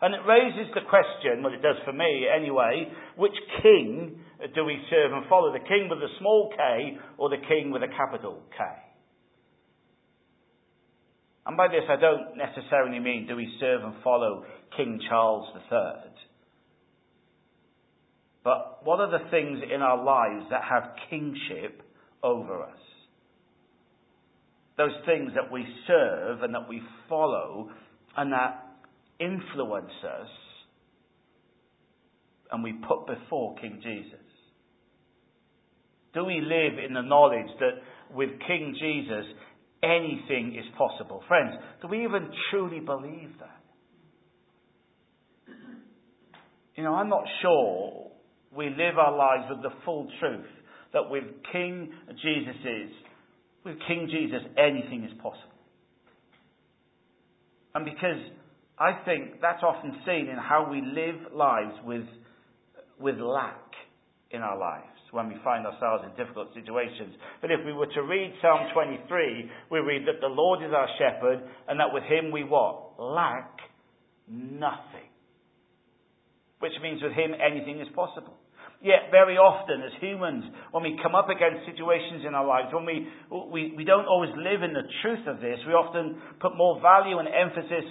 And 0.00 0.14
it 0.14 0.22
raises 0.22 0.70
the 0.74 0.86
question, 0.86 1.42
well, 1.42 1.52
it 1.52 1.62
does 1.62 1.82
for 1.84 1.92
me 1.92 2.26
anyway, 2.30 2.86
which 3.16 3.34
king 3.62 4.20
do 4.54 4.64
we 4.64 4.78
serve 4.88 5.12
and 5.12 5.26
follow? 5.28 5.52
The 5.52 5.66
king 5.66 5.88
with 5.90 5.98
a 5.98 6.14
small 6.20 6.52
k 6.54 6.96
or 7.18 7.28
the 7.28 7.42
king 7.48 7.72
with 7.72 7.82
a 7.82 7.88
capital 7.88 8.40
K? 8.56 8.62
And 11.46 11.56
by 11.56 11.66
this, 11.66 11.82
I 11.88 11.96
don't 11.96 12.36
necessarily 12.36 13.00
mean 13.00 13.26
do 13.26 13.34
we 13.34 13.50
serve 13.58 13.82
and 13.82 13.94
follow 14.04 14.44
King 14.76 15.00
Charles 15.08 15.48
III. 15.70 16.12
But 18.44 18.80
what 18.84 19.00
are 19.00 19.10
the 19.10 19.30
things 19.30 19.58
in 19.72 19.82
our 19.82 20.02
lives 20.02 20.46
that 20.50 20.62
have 20.64 20.94
kingship 21.10 21.82
over 22.22 22.62
us? 22.62 22.78
Those 24.76 24.94
things 25.06 25.32
that 25.34 25.50
we 25.52 25.66
serve 25.86 26.42
and 26.42 26.54
that 26.54 26.68
we 26.68 26.80
follow 27.08 27.70
and 28.16 28.32
that 28.32 28.64
influence 29.18 29.92
us 30.04 30.28
and 32.50 32.62
we 32.62 32.72
put 32.72 33.06
before 33.06 33.56
King 33.56 33.80
Jesus. 33.82 34.14
Do 36.14 36.24
we 36.24 36.40
live 36.40 36.82
in 36.82 36.94
the 36.94 37.02
knowledge 37.02 37.50
that 37.60 38.14
with 38.14 38.30
King 38.46 38.74
Jesus, 38.80 39.26
anything 39.82 40.56
is 40.58 40.64
possible. 40.76 41.22
Friends, 41.28 41.54
do 41.82 41.88
we 41.88 42.04
even 42.04 42.30
truly 42.50 42.80
believe 42.80 43.30
that? 43.40 43.60
You 46.78 46.84
know, 46.84 46.94
I'm 46.94 47.08
not 47.08 47.24
sure 47.42 48.06
we 48.56 48.66
live 48.70 48.98
our 48.98 49.16
lives 49.16 49.50
with 49.50 49.64
the 49.64 49.76
full 49.84 50.06
truth 50.20 50.46
that 50.92 51.10
with 51.10 51.24
King 51.50 51.90
Jesus 52.22 52.54
is, 52.62 52.90
with 53.64 53.74
King 53.88 54.08
Jesus, 54.08 54.46
anything 54.56 55.02
is 55.02 55.10
possible. 55.20 55.58
And 57.74 57.84
because 57.84 58.22
I 58.78 58.92
think 59.04 59.40
that's 59.42 59.64
often 59.64 59.90
seen 60.06 60.28
in 60.30 60.38
how 60.38 60.68
we 60.70 60.80
live 60.80 61.32
lives 61.34 61.74
with, 61.84 62.06
with 63.00 63.18
lack 63.18 63.58
in 64.30 64.42
our 64.42 64.56
lives 64.56 64.86
when 65.10 65.26
we 65.26 65.34
find 65.42 65.66
ourselves 65.66 66.04
in 66.06 66.14
difficult 66.16 66.46
situations. 66.54 67.16
But 67.40 67.50
if 67.50 67.58
we 67.66 67.72
were 67.72 67.90
to 67.92 68.02
read 68.02 68.34
Psalm 68.40 68.68
23, 68.72 69.50
we 69.72 69.80
read 69.80 70.02
that 70.06 70.20
the 70.20 70.28
Lord 70.28 70.62
is 70.62 70.70
our 70.72 70.88
shepherd 70.96 71.42
and 71.66 71.80
that 71.80 71.92
with 71.92 72.04
him 72.04 72.30
we 72.30 72.44
what? 72.44 73.00
Lack 73.00 73.58
nothing. 74.28 75.07
Which 76.58 76.74
means 76.82 77.02
with 77.02 77.12
him 77.12 77.32
anything 77.38 77.80
is 77.80 77.88
possible. 77.94 78.34
Yet 78.82 79.10
very 79.10 79.34
often 79.38 79.82
as 79.82 79.90
humans, 80.00 80.44
when 80.70 80.82
we 80.82 80.98
come 81.02 81.14
up 81.14 81.28
against 81.30 81.66
situations 81.66 82.22
in 82.26 82.34
our 82.34 82.46
lives, 82.46 82.70
when 82.70 82.86
we, 82.86 83.10
we, 83.50 83.74
we 83.76 83.84
don't 83.84 84.06
always 84.06 84.30
live 84.38 84.62
in 84.62 84.72
the 84.72 84.86
truth 85.02 85.26
of 85.26 85.42
this, 85.42 85.58
we 85.66 85.74
often 85.74 86.18
put 86.38 86.54
more 86.56 86.78
value 86.80 87.18
and 87.18 87.26
emphasis 87.26 87.86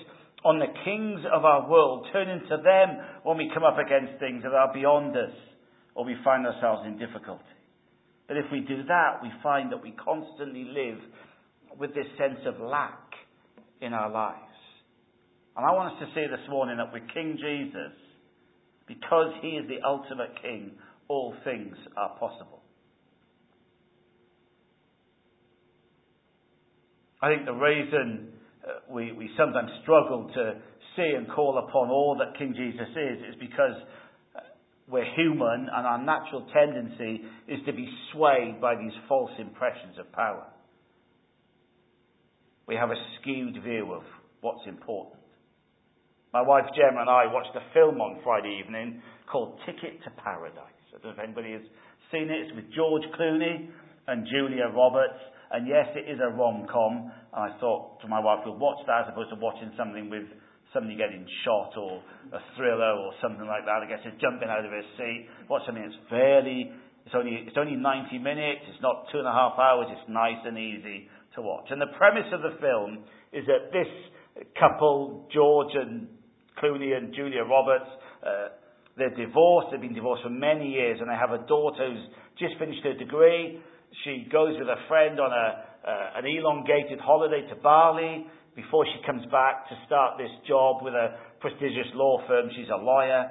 on 0.45 0.59
the 0.59 0.71
kings 0.85 1.19
of 1.27 1.43
our 1.43 1.67
world, 1.67 2.07
turning 2.13 2.39
to 2.47 2.57
them 2.63 3.03
when 3.23 3.35
we 3.35 3.51
come 3.53 3.63
up 3.63 3.75
against 3.75 4.19
things 4.19 4.43
that 4.43 4.53
are 4.53 4.71
beyond 4.71 5.11
us 5.11 5.35
or 5.95 6.05
we 6.05 6.15
find 6.23 6.45
ourselves 6.45 6.87
in 6.87 6.97
difficulty. 6.97 7.43
But 8.27 8.37
if 8.37 8.45
we 8.51 8.61
do 8.61 8.83
that, 8.87 9.19
we 9.21 9.31
find 9.43 9.71
that 9.71 9.81
we 9.81 9.91
constantly 9.91 10.63
live 10.63 10.99
with 11.79 11.95
this 11.95 12.07
sense 12.17 12.39
of 12.45 12.61
lack 12.61 13.11
in 13.81 13.93
our 13.93 14.09
lives. 14.09 14.39
And 15.55 15.65
I 15.65 15.71
want 15.73 15.93
us 15.95 15.99
to 15.99 16.07
see 16.13 16.27
this 16.29 16.47
morning 16.49 16.77
that 16.77 16.93
with 16.93 17.03
King 17.13 17.35
Jesus, 17.35 17.97
because 18.87 19.33
he 19.41 19.49
is 19.49 19.67
the 19.67 19.85
ultimate 19.85 20.41
king, 20.41 20.71
all 21.07 21.35
things 21.43 21.75
are 21.95 22.17
possible. 22.17 22.61
I 27.21 27.33
think 27.33 27.45
the 27.45 27.53
reason 27.53 28.29
uh, 28.63 28.93
we, 28.93 29.11
we 29.11 29.29
sometimes 29.37 29.69
struggle 29.81 30.29
to 30.33 30.53
see 30.95 31.13
and 31.15 31.27
call 31.29 31.57
upon 31.57 31.89
all 31.89 32.17
that 32.19 32.37
King 32.37 32.53
Jesus 32.55 32.89
is 32.89 33.33
is 33.33 33.35
because 33.39 33.75
we're 34.87 35.05
human 35.15 35.67
and 35.73 35.85
our 35.85 36.01
natural 36.01 36.47
tendency 36.53 37.23
is 37.47 37.59
to 37.65 37.73
be 37.73 37.89
swayed 38.13 38.61
by 38.61 38.75
these 38.75 38.93
false 39.07 39.31
impressions 39.37 39.97
of 39.99 40.11
power. 40.13 40.45
We 42.67 42.75
have 42.75 42.89
a 42.89 42.95
skewed 43.19 43.61
view 43.63 43.93
of 43.93 44.03
what's 44.41 44.65
important. 44.67 45.16
My 46.35 46.43
wife 46.43 46.67
Gemma 46.75 47.07
and 47.07 47.09
I 47.09 47.31
watched 47.31 47.55
a 47.55 47.63
film 47.71 48.03
on 48.03 48.19
Friday 48.19 48.59
evening 48.59 48.99
called 49.31 49.63
Ticket 49.63 50.03
to 50.03 50.11
Paradise. 50.19 50.75
I 50.91 50.99
don't 50.99 51.15
know 51.15 51.15
if 51.15 51.23
anybody 51.23 51.55
has 51.55 51.63
seen 52.11 52.27
it. 52.27 52.43
It's 52.43 52.51
with 52.51 52.67
George 52.75 53.07
Clooney 53.15 53.71
and 54.11 54.27
Julia 54.27 54.67
Roberts. 54.75 55.23
And 55.55 55.63
yes, 55.63 55.87
it 55.95 56.03
is 56.03 56.19
a 56.19 56.35
rom-com. 56.35 56.93
And 57.31 57.41
I 57.47 57.55
thought 57.63 58.03
to 58.03 58.11
my 58.11 58.19
wife, 58.19 58.43
we'll 58.43 58.59
watch 58.59 58.83
that 58.91 59.07
as 59.07 59.15
opposed 59.15 59.31
to 59.31 59.39
watching 59.39 59.71
something 59.79 60.11
with 60.11 60.27
somebody 60.75 60.99
getting 60.99 61.23
shot 61.47 61.71
or 61.79 62.03
a 62.35 62.43
thriller 62.59 62.91
or 62.99 63.15
something 63.23 63.47
like 63.47 63.63
that. 63.63 63.79
I 63.79 63.87
guess 63.87 64.03
it's 64.03 64.19
jumping 64.19 64.51
out 64.51 64.67
of 64.67 64.71
his 64.75 64.83
seat. 64.99 65.31
Watch 65.47 65.63
something 65.63 65.79
that's 65.79 66.01
fairly, 66.11 66.75
it's 67.07 67.15
only, 67.15 67.39
it's 67.47 67.55
only 67.55 67.79
90 67.79 68.19
minutes, 68.19 68.67
it's 68.67 68.83
not 68.83 69.07
two 69.15 69.23
and 69.23 69.31
a 69.31 69.31
half 69.31 69.55
hours, 69.55 69.87
it's 69.95 70.11
nice 70.11 70.43
and 70.43 70.59
easy 70.59 71.07
to 71.35 71.41
watch. 71.41 71.71
And 71.71 71.79
the 71.79 71.95
premise 71.95 72.27
of 72.35 72.43
the 72.43 72.59
film 72.59 73.07
is 73.31 73.47
that 73.47 73.71
this 73.71 73.87
couple, 74.59 75.23
George 75.31 75.71
and 75.71 76.16
Clooney 76.61 76.95
and 76.95 77.13
Julia 77.13 77.43
Roberts, 77.43 77.89
uh, 78.25 78.47
they're 78.97 79.13
divorced, 79.13 79.69
they've 79.71 79.81
been 79.81 79.93
divorced 79.93 80.23
for 80.23 80.33
many 80.33 80.69
years, 80.73 80.97
and 80.99 81.09
they 81.09 81.15
have 81.15 81.31
a 81.31 81.45
daughter 81.45 81.93
who's 81.93 82.05
just 82.39 82.57
finished 82.57 82.81
her 82.83 82.93
degree. 82.93 83.61
She 84.03 84.27
goes 84.31 84.57
with 84.57 84.67
a 84.67 84.81
friend 84.87 85.19
on 85.19 85.31
a, 85.31 85.47
uh, 85.87 86.17
an 86.17 86.25
elongated 86.25 86.99
holiday 86.99 87.47
to 87.49 87.55
Bali 87.61 88.25
before 88.55 88.85
she 88.85 88.97
comes 89.05 89.23
back 89.29 89.69
to 89.69 89.75
start 89.85 90.17
this 90.17 90.33
job 90.47 90.81
with 90.81 90.93
a 90.93 91.13
prestigious 91.39 91.93
law 91.93 92.17
firm. 92.27 92.49
She's 92.57 92.69
a 92.73 92.81
lawyer. 92.81 93.29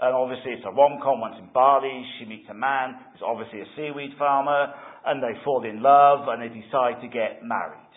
And 0.00 0.16
obviously 0.16 0.52
it's 0.52 0.64
a 0.64 0.72
rom-com. 0.72 1.20
Once 1.20 1.36
in 1.38 1.50
Bali, 1.52 2.06
she 2.18 2.24
meets 2.24 2.48
a 2.48 2.54
man 2.54 2.96
who's 3.12 3.20
obviously 3.20 3.60
a 3.60 3.68
seaweed 3.76 4.16
farmer, 4.16 4.72
and 5.04 5.20
they 5.20 5.36
fall 5.44 5.62
in 5.64 5.82
love, 5.82 6.24
and 6.28 6.40
they 6.40 6.48
decide 6.48 7.02
to 7.02 7.08
get 7.08 7.44
married. 7.44 7.92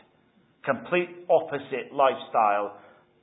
Complete 0.66 1.24
opposite 1.30 1.94
lifestyle 1.96 2.76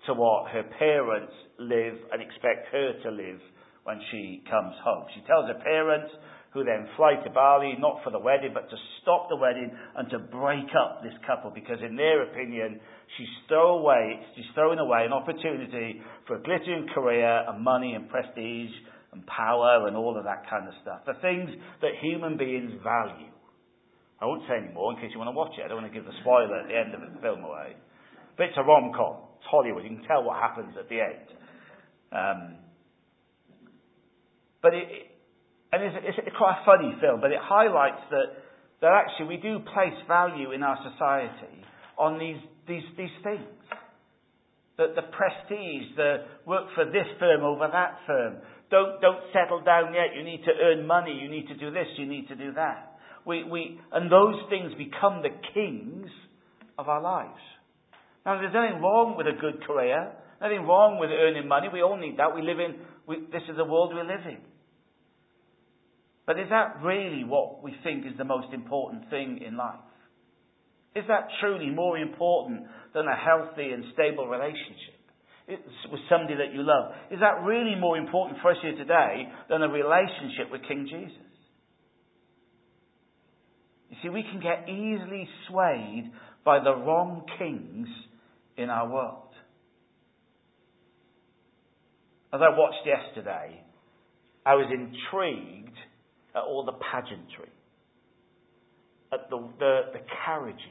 to 0.07 0.14
what 0.14 0.50
her 0.50 0.64
parents 0.78 1.33
live 1.59 1.95
and 2.12 2.23
expect 2.23 2.73
her 2.73 2.92
to 3.04 3.11
live 3.11 3.40
when 3.85 4.00
she 4.11 4.42
comes 4.50 4.75
home. 4.85 5.04
She 5.14 5.21
tells 5.26 5.49
her 5.49 5.61
parents, 5.62 6.12
who 6.52 6.64
then 6.64 6.88
fly 6.97 7.14
to 7.23 7.30
Bali, 7.30 7.76
not 7.78 8.02
for 8.02 8.11
the 8.11 8.19
wedding, 8.19 8.50
but 8.52 8.69
to 8.71 8.76
stop 9.02 9.28
the 9.28 9.37
wedding 9.37 9.71
and 9.97 10.11
to 10.11 10.19
break 10.19 10.66
up 10.75 11.02
this 11.02 11.14
couple, 11.26 11.50
because 11.54 11.78
in 11.78 11.95
their 11.95 12.25
opinion, 12.25 12.80
she's, 13.16 13.30
throw 13.47 13.78
away, 13.78 14.19
she's 14.35 14.50
throwing 14.54 14.78
away 14.78 15.07
an 15.07 15.12
opportunity 15.12 16.02
for 16.26 16.37
a 16.37 16.42
glittering 16.42 16.88
career 16.92 17.45
and 17.47 17.62
money 17.62 17.95
and 17.95 18.09
prestige 18.11 18.75
and 19.12 19.25
power 19.26 19.87
and 19.87 19.97
all 19.97 20.19
of 20.19 20.25
that 20.25 20.42
kind 20.50 20.66
of 20.66 20.75
stuff. 20.83 21.00
The 21.07 21.19
things 21.23 21.50
that 21.83 21.90
human 22.02 22.37
beings 22.37 22.73
value. 22.83 23.30
I 24.21 24.26
won't 24.26 24.42
say 24.49 24.59
any 24.59 24.75
more 24.75 24.92
in 24.92 24.99
case 24.99 25.11
you 25.14 25.19
want 25.19 25.30
to 25.30 25.38
watch 25.38 25.54
it. 25.57 25.64
I 25.64 25.69
don't 25.69 25.83
want 25.83 25.92
to 25.92 25.97
give 25.97 26.04
the 26.04 26.19
spoiler 26.21 26.61
at 26.61 26.69
the 26.69 26.76
end 26.76 26.95
of 26.95 27.00
the 27.00 27.21
film 27.23 27.42
away. 27.47 27.78
But 28.41 28.57
it's 28.57 28.57
a 28.57 28.65
rom-com. 28.65 29.37
It's 29.37 29.45
Hollywood. 29.51 29.85
You 29.85 30.01
can 30.01 30.09
tell 30.09 30.25
what 30.25 30.41
happens 30.41 30.73
at 30.81 30.89
the 30.89 30.97
end. 30.97 31.29
Um, 32.09 32.57
but 34.63 34.73
it, 34.73 34.89
and 35.71 35.85
it's, 35.85 36.17
it's 36.25 36.37
quite 36.39 36.57
a 36.57 36.65
funny 36.65 36.97
film, 37.03 37.21
but 37.21 37.33
it 37.33 37.39
highlights 37.39 38.01
that, 38.09 38.41
that 38.81 38.97
actually 38.97 39.37
we 39.37 39.37
do 39.37 39.59
place 39.61 39.93
value 40.09 40.53
in 40.53 40.63
our 40.63 40.79
society 40.89 41.61
on 41.99 42.19
these, 42.19 42.41
these, 42.67 42.89
these 42.97 43.13
things. 43.23 43.45
That 44.79 44.97
the 44.97 45.05
prestige, 45.13 45.93
the 46.01 46.25
work 46.47 46.73
for 46.75 46.87
this 46.87 47.13
firm 47.21 47.45
over 47.45 47.69
that 47.71 47.99
firm. 48.07 48.37
Don't, 48.71 49.03
don't 49.03 49.21
settle 49.37 49.61
down 49.61 49.93
yet. 49.93 50.17
You 50.17 50.25
need 50.25 50.41
to 50.49 50.53
earn 50.65 50.87
money. 50.87 51.13
You 51.13 51.29
need 51.29 51.47
to 51.49 51.57
do 51.61 51.71
this. 51.71 51.93
You 51.99 52.07
need 52.07 52.27
to 52.29 52.37
do 52.37 52.55
that. 52.55 52.97
We, 53.27 53.45
we, 53.45 53.79
and 53.93 54.11
those 54.11 54.41
things 54.49 54.73
become 54.79 55.21
the 55.21 55.37
kings 55.53 56.09
of 56.79 56.89
our 56.89 57.03
lives. 57.03 57.37
Now, 58.25 58.41
there's 58.41 58.53
nothing 58.53 58.83
wrong 58.83 59.15
with 59.17 59.27
a 59.27 59.39
good 59.41 59.65
career. 59.65 60.12
Nothing 60.41 60.67
wrong 60.67 60.99
with 60.99 61.11
earning 61.11 61.49
money. 61.49 61.69
We 61.73 61.83
all 61.83 61.97
need 61.97 62.19
that. 62.19 62.35
We 62.35 62.43
live 62.43 62.61
in, 62.61 62.77
we, 63.07 63.17
this 63.33 63.43
is 63.49 63.57
the 63.57 63.65
world 63.65 63.95
we 63.95 64.00
live 64.00 64.25
in. 64.29 64.39
But 66.27 66.39
is 66.39 66.49
that 66.50 66.81
really 66.83 67.25
what 67.25 67.62
we 67.62 67.75
think 67.83 68.07
is 68.07 68.12
the 68.17 68.25
most 68.25 68.53
important 68.53 69.11
thing 69.11 69.41
in 69.45 69.57
life? 69.57 69.81
Is 70.95 71.05
that 71.09 71.29
truly 71.41 71.71
more 71.71 71.99
important 71.99 72.62
than 72.95 73.07
a 73.07 73.17
healthy 73.17 73.71
and 73.71 73.85
stable 73.95 74.27
relationship 74.27 75.00
with 75.91 76.00
somebody 76.09 76.37
that 76.37 76.53
you 76.53 76.62
love? 76.62 76.93
Is 77.11 77.21
that 77.21 77.45
really 77.45 77.75
more 77.75 77.97
important 77.97 78.39
for 78.43 78.50
us 78.50 78.59
here 78.62 78.77
today 78.77 79.29
than 79.49 79.62
a 79.62 79.69
relationship 79.69 80.50
with 80.50 80.62
King 80.69 80.87
Jesus? 80.91 81.27
You 83.91 83.97
see, 84.03 84.09
we 84.09 84.23
can 84.23 84.41
get 84.41 84.69
easily 84.69 85.29
swayed 85.49 86.12
by 86.45 86.62
the 86.62 86.75
wrong 86.75 87.27
kings 87.39 87.89
in 88.57 88.71
our 88.71 88.88
world. 88.88 89.28
As 92.33 92.40
I 92.42 92.57
watched 92.57 92.87
yesterday, 92.87 93.61
I 94.47 94.54
was 94.54 94.66
intrigued 94.71 95.76
at 96.35 96.42
all 96.42 96.64
the 96.64 96.78
pageantry, 96.92 97.50
at 99.12 99.28
the, 99.30 99.38
the, 99.59 99.80
the 99.92 100.00
carriages, 100.25 100.62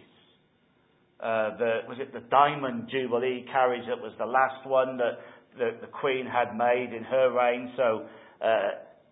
uh, 1.20 1.58
the, 1.58 1.80
was 1.88 1.98
it 2.00 2.14
the 2.14 2.24
Diamond 2.32 2.88
Jubilee 2.90 3.46
carriage 3.52 3.84
that 3.90 4.02
was 4.02 4.14
the 4.18 4.26
last 4.26 4.66
one 4.66 4.98
that 4.98 5.20
the, 5.58 5.72
the 5.82 5.88
Queen 5.88 6.26
had 6.26 6.56
made 6.56 6.94
in 6.96 7.04
her 7.04 7.32
reign. 7.32 7.74
So, 7.76 8.06
uh, 8.42 8.70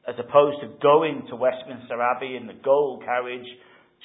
as 0.07 0.15
opposed 0.17 0.61
to 0.61 0.69
going 0.81 1.27
to 1.29 1.35
Westminster 1.35 2.01
Abbey 2.01 2.37
in 2.39 2.47
the 2.47 2.55
gold 2.63 3.03
carriage, 3.03 3.45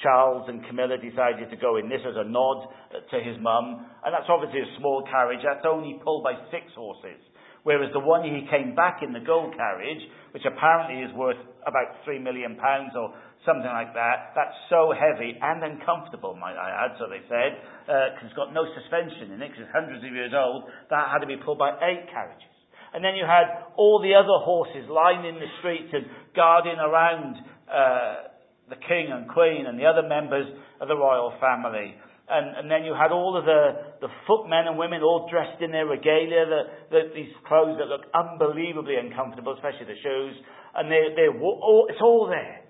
Charles 0.01 0.49
and 0.49 0.65
Camilla 0.65 0.97
decided 0.97 1.49
to 1.49 1.57
go 1.57 1.77
in 1.77 1.87
this 1.87 2.01
as 2.01 2.15
a 2.17 2.25
nod 2.25 2.67
to 3.11 3.17
his 3.21 3.37
mum. 3.39 3.85
And 4.03 4.13
that's 4.13 4.27
obviously 4.27 4.61
a 4.61 4.69
small 4.79 5.03
carriage. 5.05 5.45
That's 5.45 5.65
only 5.67 5.99
pulled 6.03 6.23
by 6.23 6.33
six 6.49 6.73
horses. 6.73 7.21
Whereas 7.63 7.95
the 7.95 8.03
one 8.03 8.27
he 8.27 8.43
came 8.51 8.75
back 8.75 8.99
in 9.01 9.15
the 9.15 9.23
gold 9.23 9.55
carriage, 9.55 10.03
which 10.35 10.43
apparently 10.43 10.99
is 10.99 11.15
worth 11.15 11.39
about 11.63 11.95
three 12.03 12.19
million 12.19 12.59
pounds 12.59 12.91
or 12.91 13.15
something 13.47 13.71
like 13.71 13.95
that, 13.95 14.35
that's 14.35 14.55
so 14.67 14.91
heavy 14.91 15.35
and 15.39 15.63
uncomfortable, 15.63 16.35
might 16.35 16.59
I 16.59 16.87
add, 16.87 16.99
so 16.99 17.07
they 17.07 17.23
said, 17.31 17.55
because 17.87 18.19
uh, 18.19 18.27
it's 18.27 18.35
got 18.35 18.51
no 18.51 18.67
suspension 18.75 19.31
in 19.31 19.39
it, 19.39 19.51
because 19.51 19.63
it's 19.63 19.75
hundreds 19.75 20.03
of 20.03 20.11
years 20.11 20.35
old, 20.35 20.67
that 20.91 21.07
had 21.07 21.23
to 21.23 21.27
be 21.27 21.39
pulled 21.39 21.59
by 21.59 21.71
eight 21.87 22.11
carriages. 22.11 22.51
And 22.91 22.99
then 23.03 23.15
you 23.15 23.23
had 23.23 23.71
all 23.79 24.03
the 24.03 24.11
other 24.11 24.43
horses 24.43 24.85
lining 24.91 25.39
the 25.39 25.49
streets 25.59 25.91
and 25.95 26.03
guarding 26.35 26.77
around 26.77 27.39
uh, 27.71 28.32
the 28.73 28.81
king 28.89 29.13
and 29.13 29.29
queen 29.29 29.69
and 29.69 29.77
the 29.77 29.85
other 29.85 30.01
members 30.01 30.49
of 30.81 30.87
the 30.89 30.97
royal 30.97 31.37
family. 31.37 31.93
And, 32.25 32.57
and 32.57 32.65
then 32.71 32.81
you 32.87 32.97
had 32.97 33.11
all 33.11 33.37
of 33.37 33.45
the, 33.45 34.01
the 34.01 34.09
footmen 34.25 34.65
and 34.65 34.77
women 34.77 35.03
all 35.03 35.29
dressed 35.29 35.61
in 35.61 35.69
their 35.69 35.85
regalia, 35.85 36.49
the, 36.49 36.61
the, 36.89 37.01
these 37.13 37.33
clothes 37.45 37.77
that 37.77 37.91
look 37.91 38.09
unbelievably 38.15 38.95
uncomfortable, 38.97 39.53
especially 39.53 39.85
the 39.85 39.99
shoes. 40.01 40.33
And 40.73 40.89
they, 40.89 41.13
they're 41.13 41.37
all, 41.37 41.85
it's 41.89 42.01
all 42.01 42.25
there. 42.25 42.63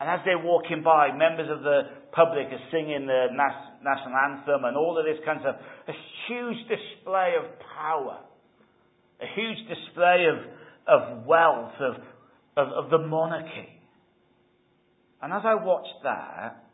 And 0.00 0.08
as 0.08 0.20
they're 0.24 0.40
walking 0.40 0.82
by, 0.82 1.12
members 1.12 1.50
of 1.50 1.62
the 1.62 2.06
public 2.12 2.46
are 2.48 2.64
singing 2.70 3.06
the 3.06 3.34
national 3.34 4.14
anthem 4.14 4.64
and 4.64 4.76
all 4.76 4.96
of 4.96 5.04
this 5.04 5.18
kind 5.26 5.44
of 5.44 5.54
a 5.54 5.96
huge 6.28 6.60
display 6.70 7.34
of 7.36 7.50
power, 7.76 8.22
a 9.20 9.28
huge 9.34 9.58
display 9.68 10.26
of, 10.30 10.38
of 10.86 11.26
wealth, 11.26 11.74
of, 11.80 11.94
of, 12.56 12.84
of 12.84 12.90
the 12.90 12.98
monarchy. 12.98 13.73
And 15.24 15.32
as 15.32 15.40
I 15.40 15.56
watched 15.56 16.04
that, 16.04 16.68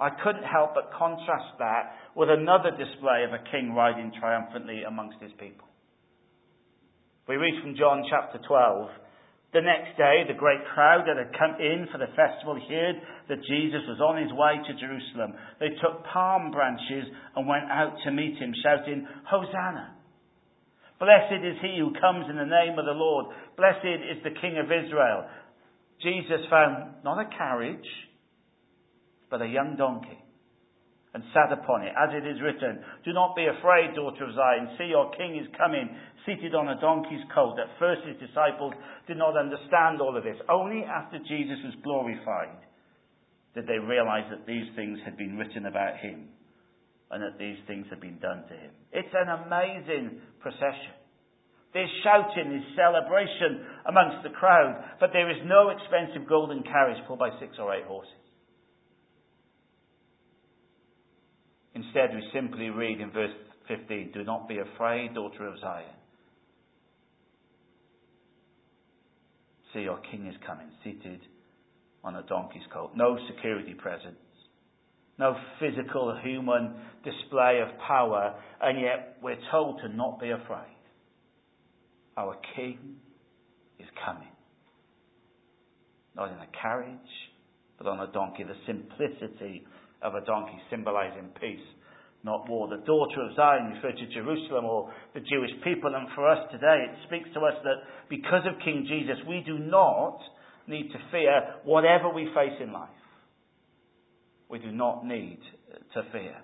I 0.00 0.08
couldn't 0.24 0.48
help 0.48 0.72
but 0.72 0.88
contrast 0.96 1.52
that 1.60 2.16
with 2.16 2.32
another 2.32 2.72
display 2.72 3.28
of 3.28 3.36
a 3.36 3.44
king 3.52 3.76
riding 3.76 4.08
triumphantly 4.16 4.88
amongst 4.88 5.20
his 5.20 5.36
people. 5.36 5.68
We 7.28 7.36
read 7.36 7.60
from 7.60 7.76
John 7.76 8.08
chapter 8.08 8.40
12. 8.40 8.88
The 9.52 9.60
next 9.60 10.00
day, 10.00 10.24
the 10.24 10.40
great 10.40 10.64
crowd 10.72 11.04
that 11.12 11.20
had 11.20 11.36
come 11.36 11.60
in 11.60 11.84
for 11.92 12.00
the 12.00 12.08
festival 12.16 12.56
heard 12.56 12.96
that 13.28 13.44
Jesus 13.44 13.84
was 13.84 14.00
on 14.00 14.16
his 14.16 14.32
way 14.32 14.56
to 14.64 14.80
Jerusalem. 14.80 15.36
They 15.60 15.76
took 15.76 16.08
palm 16.08 16.48
branches 16.48 17.04
and 17.36 17.44
went 17.44 17.68
out 17.68 17.92
to 18.08 18.16
meet 18.16 18.40
him, 18.40 18.56
shouting, 18.64 19.04
Hosanna! 19.28 19.92
Blessed 20.96 21.44
is 21.44 21.60
he 21.60 21.76
who 21.84 21.92
comes 22.00 22.32
in 22.32 22.40
the 22.40 22.48
name 22.48 22.80
of 22.80 22.88
the 22.88 22.96
Lord. 22.96 23.28
Blessed 23.60 24.08
is 24.08 24.24
the 24.24 24.34
King 24.40 24.56
of 24.56 24.72
Israel. 24.72 25.28
Jesus 26.02 26.46
found 26.50 27.02
not 27.04 27.18
a 27.18 27.28
carriage, 27.36 27.88
but 29.30 29.42
a 29.42 29.46
young 29.46 29.76
donkey, 29.76 30.18
and 31.14 31.22
sat 31.34 31.52
upon 31.52 31.82
it, 31.82 31.92
as 31.96 32.10
it 32.14 32.26
is 32.26 32.40
written, 32.40 32.78
Do 33.04 33.12
not 33.12 33.34
be 33.34 33.46
afraid, 33.46 33.96
daughter 33.96 34.24
of 34.28 34.34
Zion. 34.34 34.76
See, 34.78 34.92
your 34.92 35.10
king 35.16 35.36
is 35.36 35.48
coming, 35.58 35.88
seated 36.24 36.54
on 36.54 36.68
a 36.68 36.80
donkey's 36.80 37.24
colt. 37.34 37.58
At 37.58 37.78
first, 37.78 38.06
his 38.06 38.20
disciples 38.20 38.74
did 39.06 39.16
not 39.16 39.36
understand 39.36 40.00
all 40.00 40.16
of 40.16 40.22
this. 40.22 40.38
Only 40.48 40.84
after 40.84 41.18
Jesus 41.18 41.58
was 41.64 41.74
glorified 41.82 42.62
did 43.54 43.66
they 43.66 43.78
realize 43.78 44.28
that 44.30 44.46
these 44.46 44.68
things 44.76 44.98
had 45.04 45.16
been 45.16 45.36
written 45.36 45.66
about 45.66 45.96
him 45.98 46.28
and 47.10 47.22
that 47.22 47.38
these 47.38 47.56
things 47.66 47.86
had 47.90 48.00
been 48.00 48.18
done 48.18 48.44
to 48.48 48.54
him. 48.54 48.70
It's 48.92 49.14
an 49.14 49.28
amazing 49.28 50.20
procession. 50.40 50.94
There's 51.74 51.90
shouting, 52.02 52.50
there's 52.50 52.76
celebration 52.76 53.64
amongst 53.86 54.22
the 54.22 54.30
crowd, 54.30 54.82
but 55.00 55.10
there 55.12 55.30
is 55.30 55.36
no 55.44 55.68
expensive 55.68 56.28
golden 56.28 56.62
carriage 56.62 56.98
pulled 57.06 57.18
by 57.18 57.30
six 57.38 57.56
or 57.58 57.74
eight 57.74 57.84
horses. 57.84 58.12
Instead, 61.74 62.14
we 62.14 62.22
simply 62.32 62.70
read 62.70 63.00
in 63.00 63.10
verse 63.10 63.30
15 63.68 64.12
Do 64.12 64.24
not 64.24 64.48
be 64.48 64.58
afraid, 64.58 65.14
daughter 65.14 65.46
of 65.46 65.60
Zion. 65.60 65.86
See, 69.74 69.80
your 69.80 70.00
king 70.10 70.26
is 70.26 70.34
coming, 70.46 70.68
seated 70.82 71.20
on 72.02 72.16
a 72.16 72.22
donkey's 72.22 72.62
colt. 72.72 72.92
No 72.96 73.18
security 73.28 73.74
presence, 73.74 74.16
no 75.18 75.36
physical 75.60 76.18
human 76.24 76.74
display 77.04 77.60
of 77.60 77.78
power, 77.86 78.34
and 78.62 78.80
yet 78.80 79.18
we're 79.22 79.38
told 79.50 79.80
to 79.82 79.88
not 79.88 80.18
be 80.18 80.30
afraid. 80.30 80.77
Our 82.18 82.34
king 82.56 82.98
is 83.78 83.86
coming. 84.04 84.34
Not 86.16 86.32
in 86.32 86.38
a 86.38 86.50
carriage, 86.60 87.14
but 87.78 87.86
on 87.86 88.00
a 88.00 88.10
donkey. 88.10 88.42
The 88.42 88.58
simplicity 88.66 89.62
of 90.02 90.16
a 90.16 90.26
donkey 90.26 90.58
symbolizing 90.68 91.30
peace, 91.40 91.62
not 92.24 92.48
war. 92.48 92.66
The 92.66 92.82
daughter 92.84 93.22
of 93.22 93.36
Zion 93.36 93.72
referred 93.72 93.98
to 93.98 94.12
Jerusalem 94.12 94.64
or 94.64 94.90
the 95.14 95.20
Jewish 95.20 95.52
people, 95.62 95.94
and 95.94 96.08
for 96.16 96.28
us 96.28 96.38
today 96.50 96.86
it 96.90 96.98
speaks 97.06 97.28
to 97.34 97.40
us 97.40 97.54
that 97.62 97.86
because 98.10 98.42
of 98.50 98.58
King 98.64 98.84
Jesus, 98.88 99.22
we 99.28 99.44
do 99.46 99.56
not 99.56 100.18
need 100.66 100.90
to 100.90 100.98
fear 101.12 101.54
whatever 101.62 102.12
we 102.12 102.24
face 102.34 102.58
in 102.60 102.72
life. 102.72 102.90
We 104.50 104.58
do 104.58 104.72
not 104.72 105.06
need 105.06 105.38
to 105.94 106.02
fear. 106.10 106.34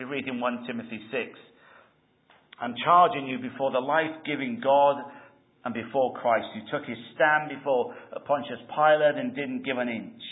We 0.00 0.06
read 0.06 0.26
in 0.26 0.40
1 0.40 0.66
Timothy 0.66 0.98
6 1.12 1.38
I'm 2.60 2.74
charging 2.84 3.26
you 3.26 3.38
before 3.38 3.72
the 3.72 3.80
life 3.80 4.12
giving 4.26 4.60
God 4.62 5.00
and 5.64 5.74
before 5.74 6.14
Christ, 6.20 6.46
who 6.54 6.60
took 6.70 6.86
his 6.86 6.98
stand 7.14 7.48
before 7.48 7.94
Pontius 8.26 8.60
Pilate 8.68 9.16
and 9.16 9.34
didn't 9.34 9.64
give 9.64 9.78
an 9.78 9.88
inch. 9.88 10.22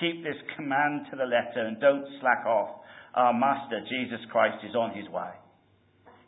Keep 0.00 0.22
this 0.22 0.38
command 0.56 1.06
to 1.10 1.16
the 1.16 1.26
letter 1.26 1.66
and 1.66 1.80
don't 1.80 2.06
slack 2.20 2.46
off. 2.46 2.82
Our 3.14 3.32
Master, 3.34 3.80
Jesus 3.88 4.20
Christ, 4.30 4.62
is 4.68 4.74
on 4.74 4.94
his 4.94 5.08
way. 5.08 5.30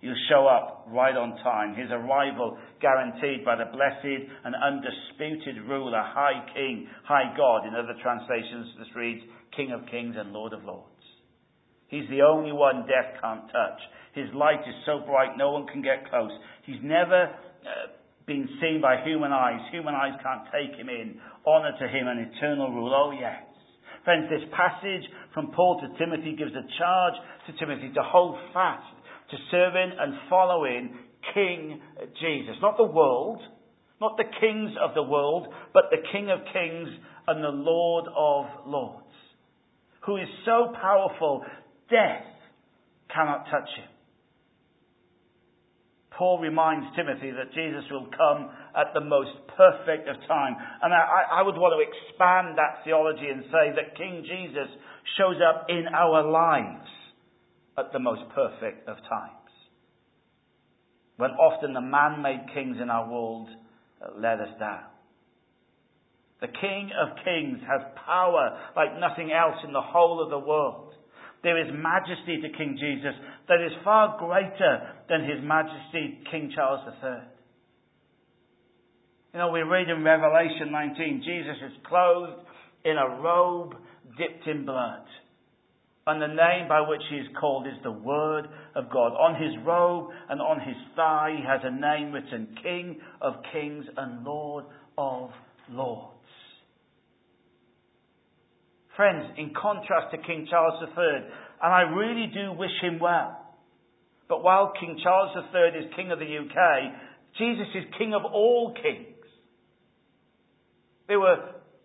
He'll 0.01 0.17
show 0.31 0.49
up 0.49 0.87
right 0.89 1.15
on 1.15 1.37
time. 1.45 1.77
His 1.77 1.91
arrival 1.93 2.57
guaranteed 2.81 3.45
by 3.45 3.57
the 3.57 3.69
blessed 3.69 4.33
and 4.45 4.55
undisputed 4.57 5.69
ruler, 5.69 6.01
High 6.01 6.41
King, 6.55 6.89
High 7.05 7.37
God. 7.37 7.69
In 7.69 7.75
other 7.75 7.95
translations, 8.03 8.75
this 8.79 8.89
reads 8.97 9.21
King 9.55 9.73
of 9.73 9.85
Kings 9.91 10.17
and 10.17 10.33
Lord 10.33 10.55
of 10.55 10.65
Lords. 10.65 10.89
He's 11.89 12.09
the 12.09 12.23
only 12.23 12.53
one 12.53 12.87
death 12.89 13.21
can't 13.21 13.45
touch. 13.53 13.81
His 14.15 14.27
light 14.35 14.61
is 14.67 14.75
so 14.87 15.01
bright 15.07 15.39
no 15.39 15.53
one 15.53 15.67
can 15.67 15.83
get 15.83 16.09
close. 16.11 16.33
He's 16.67 16.83
never 16.83 17.31
uh, 17.31 17.95
been 18.27 18.49
seen 18.61 18.81
by 18.81 19.03
human 19.05 19.33
eyes. 19.33 19.61
Human 19.71 19.95
eyes 19.95 20.19
can't 20.23 20.47
take 20.51 20.79
him 20.79 20.89
in. 20.89 21.21
Honour 21.47 21.73
to 21.79 21.87
him 21.89 22.09
and 22.09 22.33
eternal 22.33 22.71
rule. 22.71 22.93
Oh, 22.95 23.13
yes. 23.13 23.43
Friends, 24.05 24.27
this 24.31 24.49
passage 24.57 25.05
from 25.35 25.53
Paul 25.53 25.81
to 25.81 25.99
Timothy 25.99 26.35
gives 26.37 26.53
a 26.53 26.65
charge 26.79 27.15
to 27.47 27.53
Timothy 27.59 27.93
to 27.95 28.03
hold 28.03 28.39
fast 28.53 28.87
to 29.31 29.37
serving 29.51 29.93
and 29.99 30.15
following 30.29 30.97
King 31.35 31.81
Jesus. 32.21 32.57
Not 32.63 32.77
the 32.77 32.85
world, 32.85 33.41
not 34.01 34.17
the 34.17 34.25
kings 34.41 34.71
of 34.83 34.95
the 34.95 35.03
world, 35.03 35.49
but 35.75 35.85
the 35.91 36.03
King 36.13 36.31
of 36.31 36.41
kings 36.53 36.89
and 37.29 37.45
the 37.45 37.49
Lord 37.49 38.07
of 38.17 38.67
lords, 38.67 39.07
who 40.07 40.17
is 40.17 40.29
so 40.45 40.73
powerful, 40.81 41.45
death 41.91 42.25
cannot 43.15 43.45
touch 43.51 43.69
him. 43.77 43.90
Paul 46.21 46.39
reminds 46.39 46.85
Timothy 46.95 47.33
that 47.33 47.49
Jesus 47.55 47.89
will 47.91 48.05
come 48.13 48.51
at 48.77 48.93
the 48.93 49.01
most 49.01 49.33
perfect 49.57 50.07
of 50.07 50.17
time. 50.29 50.53
And 50.83 50.93
I, 50.93 51.41
I, 51.41 51.43
would 51.43 51.57
want 51.57 51.73
to 51.73 51.81
expand 51.81 52.59
that 52.59 52.85
theology 52.85 53.25
and 53.33 53.43
say 53.49 53.73
that 53.73 53.97
King 53.97 54.21
Jesus 54.29 54.69
shows 55.17 55.41
up 55.41 55.65
in 55.71 55.87
our 55.89 56.21
lives 56.31 56.87
at 57.79 57.91
the 57.95 57.99
most 57.99 58.21
perfect 58.35 58.87
of 58.87 58.99
times. 59.09 59.49
When 61.17 61.31
often 61.31 61.73
the 61.73 61.81
man 61.81 62.21
made 62.21 62.53
kings 62.53 62.77
in 62.83 62.91
our 62.91 63.11
world 63.11 63.49
let 64.19 64.41
us 64.41 64.53
down. 64.61 64.93
The 66.43 66.49
King 66.49 66.91
of 67.01 67.17
Kings 67.25 67.61
has 67.67 67.81
power 68.05 68.61
like 68.77 69.01
nothing 69.01 69.33
else 69.33 69.57
in 69.65 69.73
the 69.73 69.81
whole 69.81 70.23
of 70.23 70.29
the 70.29 70.39
world. 70.39 70.90
There 71.43 71.59
is 71.59 71.73
majesty 71.73 72.41
to 72.43 72.57
King 72.57 72.77
Jesus 72.79 73.15
that 73.49 73.61
is 73.65 73.73
far 73.83 74.19
greater 74.19 74.95
than 75.09 75.23
his 75.23 75.43
majesty 75.43 76.21
King 76.31 76.53
Charles 76.55 76.81
III. 77.03 77.11
You 79.33 79.39
know, 79.39 79.51
we 79.51 79.61
read 79.61 79.89
in 79.89 80.03
Revelation 80.03 80.73
19, 80.73 81.23
Jesus 81.25 81.57
is 81.67 81.87
clothed 81.87 82.43
in 82.85 82.97
a 82.97 83.21
robe 83.21 83.75
dipped 84.19 84.47
in 84.47 84.65
blood. 84.65 85.05
And 86.07 86.21
the 86.21 86.27
name 86.27 86.69
by 86.69 86.81
which 86.81 87.03
he 87.11 87.17
is 87.17 87.27
called 87.39 87.67
is 87.67 87.81
the 87.85 87.93
Word 87.93 88.47
of 88.75 88.91
God. 88.91 89.13
On 89.13 89.41
his 89.41 89.53
robe 89.65 90.11
and 90.29 90.41
on 90.41 90.59
his 90.61 90.77
thigh 90.97 91.37
he 91.37 91.47
has 91.47 91.61
a 91.63 91.71
name 91.71 92.13
written 92.13 92.57
King 92.63 93.01
of 93.21 93.35
Kings 93.53 93.85
and 93.97 94.25
Lord 94.25 94.65
of 94.99 95.31
Lords. 95.71 96.20
Friends, 98.97 99.27
in 99.39 99.53
contrast 99.55 100.11
to 100.13 100.19
King 100.19 100.47
Charles 100.51 100.83
III, 100.83 101.31
and 101.63 101.73
I 101.73 101.83
really 101.83 102.27
do 102.33 102.53
wish 102.53 102.75
him 102.83 102.99
well, 102.99 103.37
but 104.29 104.43
while 104.43 104.73
King 104.79 104.99
Charles 105.03 105.37
III 105.37 105.81
is 105.81 105.93
King 105.97 106.11
of 106.13 106.19
the 106.19 106.27
UK, 106.27 106.93
Jesus 107.39 107.67
is 107.75 107.85
King 107.99 108.15
of 108.15 108.25
all 108.25 108.75
kings. 108.75 109.07
There 111.09 111.19
were, 111.19 111.37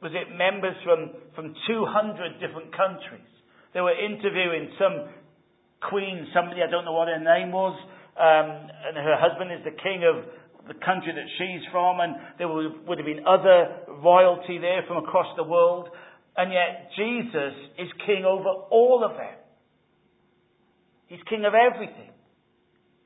was 0.02 0.12
it 0.14 0.36
members 0.36 0.76
from, 0.84 1.12
from 1.36 1.56
200 1.68 2.40
different 2.40 2.76
countries 2.76 3.26
they 3.76 3.82
were 3.82 3.92
interviewing 3.92 4.72
some 4.80 5.12
queen, 5.92 6.32
somebody, 6.34 6.64
I 6.64 6.72
don't 6.72 6.86
know 6.88 6.96
what 6.96 7.12
her 7.12 7.20
name 7.20 7.52
was, 7.52 7.76
um, 8.16 8.72
and 8.72 8.96
her 8.96 9.20
husband 9.20 9.52
is 9.52 9.68
the 9.68 9.76
king 9.76 10.08
of 10.08 10.24
the 10.72 10.80
country 10.80 11.12
that 11.12 11.28
she's 11.36 11.60
from, 11.76 12.00
and 12.00 12.16
there 12.40 12.48
would 12.48 12.98
have 12.98 13.06
been 13.06 13.28
other 13.28 13.84
royalty 14.00 14.64
there 14.64 14.88
from 14.88 15.04
across 15.04 15.28
the 15.36 15.44
world. 15.44 15.92
And 16.38 16.52
yet, 16.52 16.92
Jesus 16.98 17.54
is 17.80 17.88
king 18.06 18.26
over 18.26 18.50
all 18.70 19.04
of 19.04 19.18
them. 19.18 19.40
He's 21.08 21.24
king 21.30 21.46
of 21.46 21.54
everything. 21.54 22.12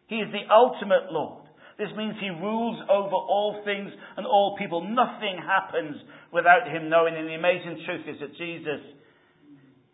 He 0.07 0.15
is 0.15 0.29
the 0.31 0.51
ultimate 0.51 1.11
Lord. 1.11 1.45
This 1.77 1.89
means 1.95 2.15
he 2.19 2.29
rules 2.29 2.81
over 2.89 3.15
all 3.15 3.61
things 3.63 3.91
and 4.17 4.25
all 4.25 4.57
people. 4.57 4.81
Nothing 4.81 5.39
happens 5.39 5.95
without 6.33 6.67
him 6.67 6.89
knowing. 6.89 7.15
And 7.15 7.27
the 7.27 7.35
amazing 7.35 7.83
truth 7.85 8.05
is 8.07 8.19
that 8.19 8.35
Jesus 8.35 8.81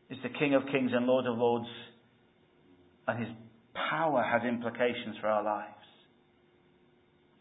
is 0.09 0.17
the 0.23 0.29
King 0.29 0.55
of 0.55 0.63
Kings 0.71 0.91
and 0.93 1.05
Lord 1.05 1.25
of 1.27 1.37
Lords, 1.37 1.67
and 3.07 3.19
his 3.19 3.29
power 3.89 4.23
has 4.23 4.41
implications 4.47 5.17
for 5.19 5.27
our 5.27 5.43
lives. 5.43 5.69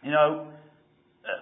You 0.03 0.11
know, 0.11 0.49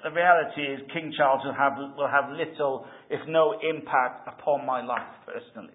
the 0.02 0.10
reality 0.10 0.62
is 0.62 0.80
King 0.92 1.12
Charles 1.16 1.42
will 1.44 1.54
have, 1.54 1.74
will 1.96 2.10
have 2.10 2.30
little, 2.30 2.86
if 3.10 3.20
no 3.26 3.58
impact 3.58 4.28
upon 4.28 4.64
my 4.64 4.84
life 4.84 5.10
personally. 5.26 5.74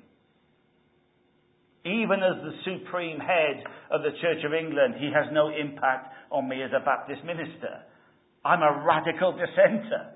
Even 1.84 2.20
as 2.24 2.36
the 2.44 2.56
supreme 2.64 3.20
head 3.20 3.64
of 3.92 4.04
the 4.04 4.12
Church 4.20 4.44
of 4.44 4.54
England, 4.54 4.96
he 5.00 5.12
has 5.12 5.28
no 5.32 5.52
impact 5.52 6.12
on 6.32 6.48
me 6.48 6.64
as 6.64 6.72
a 6.76 6.84
Baptist 6.84 7.24
minister. 7.24 7.84
I'm 8.44 8.64
a 8.64 8.84
radical 8.84 9.36
dissenter. 9.36 10.16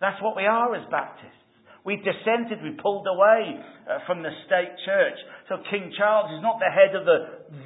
That's 0.00 0.20
what 0.22 0.36
we 0.36 0.46
are 0.46 0.74
as 0.74 0.86
Baptists. 0.90 1.38
We 1.84 1.96
dissented, 1.96 2.62
we 2.62 2.78
pulled 2.80 3.06
away 3.06 3.60
uh, 3.86 3.98
from 4.06 4.22
the 4.22 4.30
state 4.46 4.72
church. 4.86 5.18
So 5.48 5.56
King 5.70 5.92
Charles 5.98 6.32
is 6.32 6.42
not 6.42 6.58
the 6.58 6.70
head 6.72 6.96
of 6.96 7.04
the, 7.04 7.18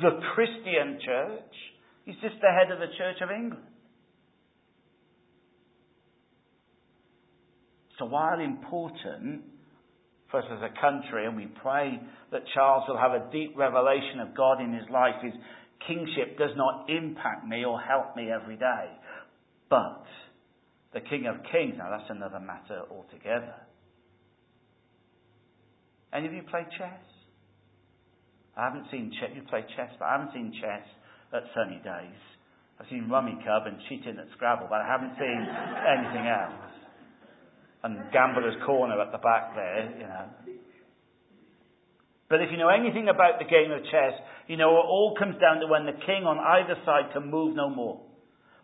the 0.02 0.20
Christian 0.34 0.98
church, 1.04 1.54
he's 2.04 2.18
just 2.20 2.37
the 2.40 2.52
head 2.52 2.72
of 2.72 2.80
the 2.80 2.92
Church 2.98 3.22
of 3.22 3.30
England. 3.30 3.64
So 7.98 8.04
while 8.04 8.40
important 8.40 9.42
for 10.30 10.40
us 10.40 10.46
as 10.52 10.62
a 10.62 10.80
country, 10.80 11.26
and 11.26 11.37
we 11.37 11.46
pray 11.62 11.98
that 12.32 12.42
Charles 12.54 12.84
will 12.88 12.98
have 12.98 13.12
a 13.12 13.30
deep 13.32 13.56
revelation 13.56 14.20
of 14.20 14.37
God 14.37 14.61
in 14.61 14.72
his 14.72 14.88
life, 14.90 15.14
his 15.22 15.32
kingship 15.87 16.38
does 16.38 16.54
not 16.56 16.88
impact 16.88 17.46
me 17.46 17.64
or 17.64 17.80
help 17.80 18.14
me 18.14 18.30
every 18.30 18.56
day. 18.56 18.87
But 19.70 20.04
the 20.92 21.00
King 21.00 21.26
of 21.26 21.37
Kings, 21.50 21.74
now 21.78 21.90
that's 21.90 22.11
another 22.11 22.40
matter 22.40 22.82
altogether. 22.90 23.54
Any 26.12 26.26
of 26.26 26.32
you 26.32 26.42
play 26.48 26.64
chess? 26.78 27.04
I 28.56 28.64
haven't 28.64 28.87
seen 28.90 29.12
chess. 29.20 29.30
You 29.34 29.42
play 29.48 29.62
chess, 29.76 29.90
but 29.98 30.06
I 30.06 30.12
haven't 30.12 30.32
seen 30.32 30.52
chess 30.61 30.87
at 31.32 31.42
sunny 31.54 31.80
days. 31.84 32.20
I've 32.80 32.87
seen 32.90 33.08
Rummikub 33.11 33.66
and 33.66 33.76
cheating 33.88 34.16
at 34.18 34.26
Scrabble, 34.37 34.66
but 34.70 34.80
I 34.80 34.87
haven't 34.87 35.14
seen 35.18 35.40
anything 35.94 36.26
else. 36.26 36.67
And 37.82 38.10
Gambler's 38.12 38.56
Corner 38.66 39.00
at 39.00 39.12
the 39.12 39.18
back 39.18 39.54
there, 39.54 39.94
you 39.94 40.06
know. 40.06 40.26
But 42.28 42.42
if 42.42 42.50
you 42.50 42.58
know 42.58 42.68
anything 42.68 43.08
about 43.08 43.38
the 43.38 43.46
game 43.46 43.70
of 43.72 43.80
chess, 43.84 44.12
you 44.48 44.56
know 44.56 44.70
it 44.76 44.86
all 44.86 45.14
comes 45.18 45.36
down 45.40 45.60
to 45.60 45.66
when 45.66 45.86
the 45.86 45.96
king 46.04 46.24
on 46.24 46.38
either 46.38 46.74
side 46.84 47.12
can 47.12 47.30
move 47.30 47.56
no 47.56 47.70
more. 47.70 48.02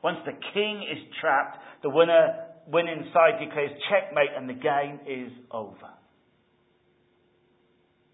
Once 0.02 0.18
the 0.26 0.36
king 0.52 0.84
is 0.84 1.00
trapped, 1.20 1.56
the 1.82 1.88
winner 1.88 2.44
winning 2.66 3.08
side 3.12 3.40
declares 3.40 3.70
checkmate 3.88 4.36
and 4.36 4.48
the 4.48 4.54
game 4.54 5.00
is 5.06 5.32
over. 5.50 5.92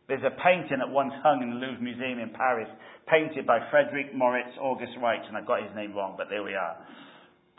There's 0.06 0.22
a 0.26 0.34
painting 0.42 0.78
that 0.78 0.90
once 0.90 1.12
hung 1.22 1.42
in 1.42 1.50
the 1.50 1.58
Louvre 1.62 1.82
Museum 1.82 2.18
in 2.18 2.30
Paris, 2.30 2.68
painted 3.06 3.46
by 3.46 3.58
Frederick 3.70 4.14
Moritz 4.14 4.50
August 4.60 4.92
Reich, 5.00 5.22
and 5.28 5.36
I 5.36 5.40
got 5.42 5.62
his 5.62 5.70
name 5.76 5.94
wrong, 5.94 6.14
but 6.18 6.26
there 6.28 6.42
we 6.42 6.54
are. 6.54 6.76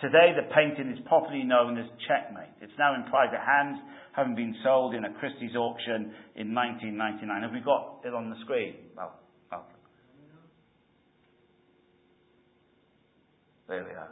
Today, 0.02 0.34
the 0.36 0.50
painting 0.54 0.92
is 0.92 1.00
popularly 1.08 1.44
known 1.46 1.78
as 1.78 1.86
Checkmate. 2.10 2.58
It's 2.60 2.74
now 2.80 2.96
in 2.96 3.04
private 3.10 3.40
hands, 3.40 3.78
having 4.14 4.34
been 4.34 4.56
sold 4.64 4.96
in 4.96 5.06
a 5.06 5.14
Christie's 5.14 5.56
auction 5.56 6.12
in 6.36 6.56
1999. 6.56 7.44
Have 7.44 7.52
we 7.54 7.62
got 7.62 8.02
it 8.04 8.14
on 8.14 8.32
the 8.32 8.36
screen? 8.42 8.76
There 13.68 13.86
we 13.86 13.92
are. 13.92 14.12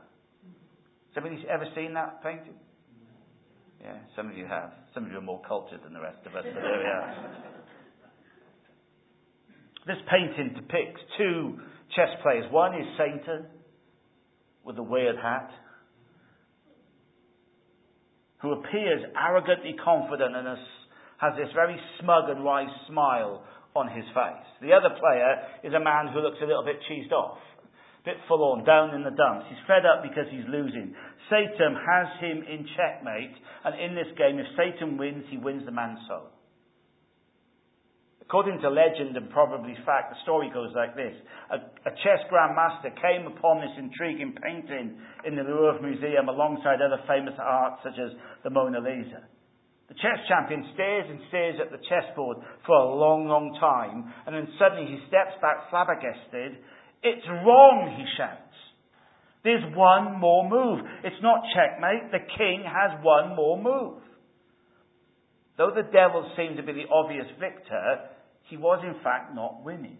Has 1.15 1.25
anybody 1.25 1.43
ever 1.49 1.65
seen 1.75 1.93
that 1.95 2.23
painting? 2.23 2.53
Yeah, 3.81 3.97
some 4.15 4.29
of 4.29 4.37
you 4.37 4.45
have. 4.45 4.71
Some 4.93 5.05
of 5.05 5.11
you 5.11 5.17
are 5.17 5.21
more 5.21 5.41
cultured 5.45 5.81
than 5.83 5.93
the 5.93 5.99
rest 5.99 6.19
of 6.25 6.35
us, 6.35 6.45
but 6.45 6.61
there 6.61 6.79
we 6.79 6.85
are. 6.85 7.33
This 9.87 9.97
painting 10.09 10.53
depicts 10.53 11.01
two 11.17 11.57
chess 11.95 12.09
players. 12.21 12.45
One 12.51 12.75
is 12.75 12.85
Satan 12.95 13.47
with 14.63 14.77
a 14.77 14.83
weird 14.83 15.15
hat, 15.17 15.49
who 18.41 18.53
appears 18.53 19.03
arrogantly 19.15 19.75
confident 19.83 20.35
and 20.35 20.47
has 21.17 21.33
this 21.35 21.51
very 21.53 21.75
smug 21.99 22.29
and 22.29 22.43
wise 22.43 22.71
smile 22.87 23.43
on 23.75 23.87
his 23.87 24.05
face. 24.15 24.47
The 24.61 24.73
other 24.73 24.95
player 24.95 25.31
is 25.63 25.73
a 25.73 25.79
man 25.79 26.07
who 26.13 26.19
looks 26.21 26.39
a 26.41 26.47
little 26.47 26.63
bit 26.63 26.79
cheesed 26.89 27.11
off, 27.11 27.37
a 28.01 28.03
bit 28.05 28.17
forlorn, 28.27 28.63
down 28.63 28.95
in 28.95 29.03
the 29.03 29.11
dumps. 29.11 29.45
He's 29.49 29.59
fed 29.67 29.85
up 29.85 30.01
because 30.01 30.25
he's 30.31 30.47
losing. 30.47 30.95
Satan 31.29 31.75
has 31.75 32.07
him 32.19 32.41
in 32.47 32.65
checkmate, 32.75 33.35
and 33.65 33.75
in 33.79 33.93
this 33.93 34.09
game, 34.17 34.39
if 34.39 34.47
Satan 34.55 34.97
wins, 34.97 35.25
he 35.29 35.37
wins 35.37 35.63
the 35.65 35.71
man's 35.71 35.99
soul. 36.07 36.31
According 38.29 38.61
to 38.61 38.69
legend 38.69 39.17
and 39.17 39.25
probably 39.33 39.73
fact, 39.89 40.13
the 40.13 40.21
story 40.21 40.53
goes 40.53 40.69
like 40.77 40.93
this. 40.93 41.17
A, 41.49 41.57
a 41.89 41.93
chess 42.05 42.21
grandmaster 42.29 42.93
came 43.01 43.25
upon 43.25 43.57
this 43.57 43.73
intriguing 43.73 44.37
painting 44.37 45.01
in 45.25 45.33
the 45.33 45.41
Louvre 45.41 45.81
Museum 45.81 46.29
alongside 46.29 46.77
other 46.77 47.01
famous 47.09 47.33
art 47.41 47.81
such 47.81 47.97
as 47.97 48.13
the 48.45 48.53
Mona 48.53 48.85
Lisa. 48.85 49.25
The 49.89 49.97
chess 49.97 50.21
champion 50.29 50.61
stares 50.77 51.09
and 51.09 51.17
stares 51.33 51.57
at 51.57 51.73
the 51.73 51.81
chessboard 51.89 52.37
for 52.69 52.77
a 52.77 52.93
long, 52.93 53.25
long 53.25 53.57
time, 53.57 54.13
and 54.29 54.37
then 54.37 54.45
suddenly 54.61 54.85
he 54.85 55.01
steps 55.09 55.33
back 55.41 55.65
flabbergasted. 55.73 56.61
It's 57.01 57.25
wrong, 57.41 57.97
he 57.97 58.05
shouts. 58.13 58.53
There's 59.41 59.65
one 59.73 60.21
more 60.21 60.45
move. 60.45 60.85
It's 61.01 61.17
not 61.25 61.41
checkmate. 61.57 62.13
The 62.13 62.29
king 62.37 62.61
has 62.61 62.93
one 63.01 63.35
more 63.35 63.57
move. 63.57 64.05
Though 65.57 65.73
the 65.73 65.89
devil 65.89 66.29
seemed 66.37 66.57
to 66.57 66.63
be 66.63 66.77
the 66.77 66.93
obvious 66.93 67.25
victor, 67.41 68.05
he 68.49 68.57
was 68.57 68.83
in 68.83 69.01
fact 69.03 69.33
not 69.35 69.63
winning. 69.63 69.97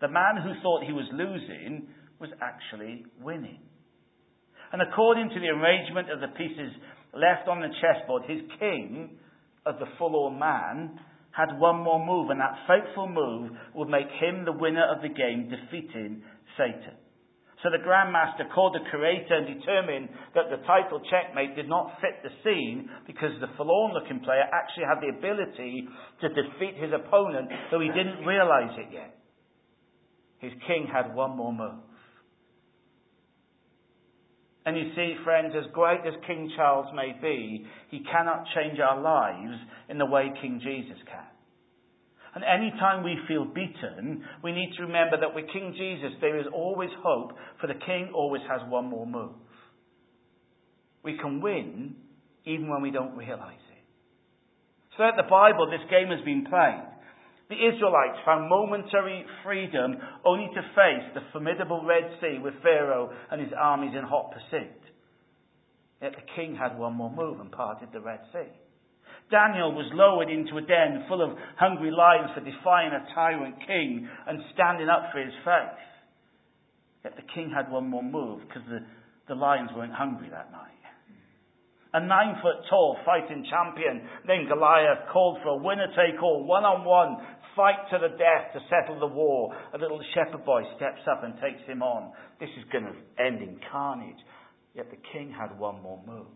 The 0.00 0.08
man 0.08 0.40
who 0.42 0.60
thought 0.62 0.84
he 0.84 0.92
was 0.92 1.06
losing 1.12 1.88
was 2.18 2.30
actually 2.40 3.04
winning. 3.20 3.60
And 4.72 4.82
according 4.82 5.30
to 5.30 5.40
the 5.40 5.48
arrangement 5.48 6.10
of 6.10 6.20
the 6.20 6.34
pieces 6.36 6.72
left 7.12 7.48
on 7.48 7.60
the 7.60 7.68
chessboard, 7.80 8.22
his 8.26 8.40
king, 8.58 9.18
of 9.66 9.78
the 9.78 9.86
full 9.98 10.16
or 10.16 10.30
man, 10.30 10.98
had 11.32 11.58
one 11.58 11.82
more 11.82 12.04
move, 12.04 12.30
and 12.30 12.40
that 12.40 12.56
fateful 12.66 13.08
move 13.08 13.50
would 13.74 13.88
make 13.88 14.08
him 14.20 14.44
the 14.44 14.52
winner 14.52 14.84
of 14.94 15.02
the 15.02 15.08
game, 15.08 15.50
defeating 15.50 16.22
Satan. 16.56 16.96
So 17.62 17.68
the 17.68 17.84
Grandmaster 17.84 18.48
called 18.54 18.74
the 18.74 18.88
curator 18.88 19.36
and 19.36 19.46
determined 19.46 20.08
that 20.34 20.48
the 20.48 20.64
title 20.64 21.00
checkmate 21.12 21.56
did 21.56 21.68
not 21.68 21.92
fit 22.00 22.22
the 22.24 22.32
scene 22.42 22.88
because 23.06 23.36
the 23.40 23.52
forlorn 23.56 23.92
looking 23.92 24.20
player 24.24 24.44
actually 24.48 24.88
had 24.88 25.04
the 25.04 25.12
ability 25.12 25.84
to 26.22 26.28
defeat 26.28 26.80
his 26.80 26.92
opponent, 26.96 27.48
though 27.70 27.80
he 27.80 27.88
didn't 27.88 28.24
realize 28.24 28.72
it 28.78 28.88
yet. 28.92 29.18
His 30.38 30.52
king 30.66 30.88
had 30.90 31.14
one 31.14 31.36
more 31.36 31.52
move. 31.52 31.84
And 34.64 34.76
you 34.76 34.92
see, 34.94 35.16
friends, 35.24 35.52
as 35.56 35.70
great 35.72 36.00
as 36.06 36.14
King 36.26 36.50
Charles 36.56 36.86
may 36.94 37.12
be, 37.20 37.66
he 37.90 38.04
cannot 38.04 38.44
change 38.54 38.78
our 38.78 39.00
lives 39.00 39.58
in 39.88 39.98
the 39.98 40.06
way 40.06 40.30
King 40.40 40.60
Jesus 40.62 40.98
can. 41.06 41.39
And 42.34 42.44
any 42.44 42.70
time 42.78 43.02
we 43.02 43.18
feel 43.26 43.44
beaten, 43.44 44.22
we 44.42 44.52
need 44.52 44.72
to 44.76 44.84
remember 44.84 45.18
that 45.20 45.34
with 45.34 45.50
King 45.52 45.74
Jesus, 45.76 46.16
there 46.20 46.38
is 46.38 46.46
always 46.54 46.90
hope, 47.02 47.32
for 47.60 47.66
the 47.66 47.80
King 47.86 48.12
always 48.14 48.42
has 48.48 48.60
one 48.68 48.88
more 48.88 49.06
move. 49.06 49.34
We 51.02 51.18
can 51.18 51.40
win 51.40 51.96
even 52.46 52.68
when 52.68 52.82
we 52.82 52.90
don't 52.90 53.16
realize 53.16 53.58
it. 53.72 53.84
Throughout 54.96 55.16
the 55.16 55.28
Bible, 55.28 55.70
this 55.70 55.88
game 55.90 56.08
has 56.08 56.24
been 56.24 56.46
played. 56.48 56.86
The 57.48 57.56
Israelites 57.56 58.22
found 58.24 58.48
momentary 58.48 59.24
freedom 59.42 59.96
only 60.24 60.46
to 60.54 60.62
face 60.76 61.10
the 61.14 61.22
formidable 61.32 61.84
Red 61.84 62.04
Sea 62.20 62.38
with 62.40 62.54
Pharaoh 62.62 63.10
and 63.30 63.40
his 63.40 63.50
armies 63.58 63.94
in 63.96 64.04
hot 64.04 64.30
pursuit. 64.30 64.80
Yet 66.00 66.12
the 66.12 66.32
king 66.36 66.54
had 66.54 66.78
one 66.78 66.94
more 66.94 67.10
move 67.10 67.40
and 67.40 67.50
parted 67.50 67.88
the 67.92 68.00
Red 68.00 68.20
Sea. 68.32 68.52
Daniel 69.30 69.72
was 69.72 69.86
lowered 69.94 70.28
into 70.28 70.58
a 70.58 70.66
den 70.66 71.04
full 71.08 71.22
of 71.22 71.38
hungry 71.56 71.90
lions 71.90 72.30
for 72.34 72.42
defying 72.42 72.90
a 72.90 73.06
tyrant 73.14 73.54
king 73.66 74.08
and 74.26 74.42
standing 74.54 74.88
up 74.88 75.10
for 75.12 75.20
his 75.20 75.34
faith. 75.44 75.78
Yet 77.04 77.16
the 77.16 77.26
king 77.34 77.50
had 77.54 77.70
one 77.70 77.88
more 77.88 78.02
move 78.02 78.40
because 78.46 78.62
the, 78.68 78.80
the 79.28 79.38
lions 79.38 79.70
weren't 79.74 79.94
hungry 79.94 80.28
that 80.30 80.50
night. 80.52 80.70
A 81.92 81.98
nine 81.98 82.38
foot 82.42 82.62
tall 82.70 82.96
fighting 83.04 83.44
champion 83.50 84.06
named 84.26 84.48
Goliath 84.48 85.10
called 85.12 85.38
for 85.42 85.48
a 85.48 85.56
winner 85.56 85.88
take 85.96 86.22
all, 86.22 86.44
one 86.44 86.62
on 86.62 86.84
one 86.84 87.18
fight 87.56 87.82
to 87.90 87.98
the 87.98 88.14
death 88.14 88.54
to 88.54 88.60
settle 88.70 89.00
the 89.00 89.12
war. 89.12 89.52
A 89.74 89.78
little 89.78 90.00
shepherd 90.14 90.44
boy 90.44 90.62
steps 90.76 91.02
up 91.10 91.24
and 91.24 91.34
takes 91.42 91.66
him 91.66 91.82
on. 91.82 92.12
This 92.38 92.50
is 92.58 92.64
going 92.70 92.84
to 92.84 92.94
end 93.22 93.42
in 93.42 93.58
carnage. 93.72 94.22
Yet 94.74 94.90
the 94.90 95.02
king 95.12 95.34
had 95.34 95.58
one 95.58 95.82
more 95.82 96.00
move. 96.06 96.30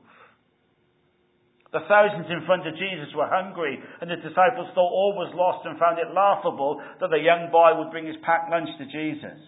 The 1.75 1.83
thousands 1.91 2.31
in 2.31 2.47
front 2.47 2.63
of 2.71 2.79
Jesus 2.79 3.11
were 3.19 3.27
hungry, 3.27 3.75
and 4.01 4.07
the 4.07 4.23
disciples 4.23 4.71
thought 4.79 4.95
all 4.95 5.19
was 5.19 5.35
lost 5.35 5.67
and 5.67 5.75
found 5.75 5.99
it 5.99 6.15
laughable 6.15 6.79
that 7.03 7.11
the 7.11 7.19
young 7.19 7.51
boy 7.51 7.75
would 7.75 7.91
bring 7.91 8.07
his 8.07 8.15
packed 8.23 8.47
lunch 8.47 8.71
to 8.79 8.87
Jesus. 8.87 9.43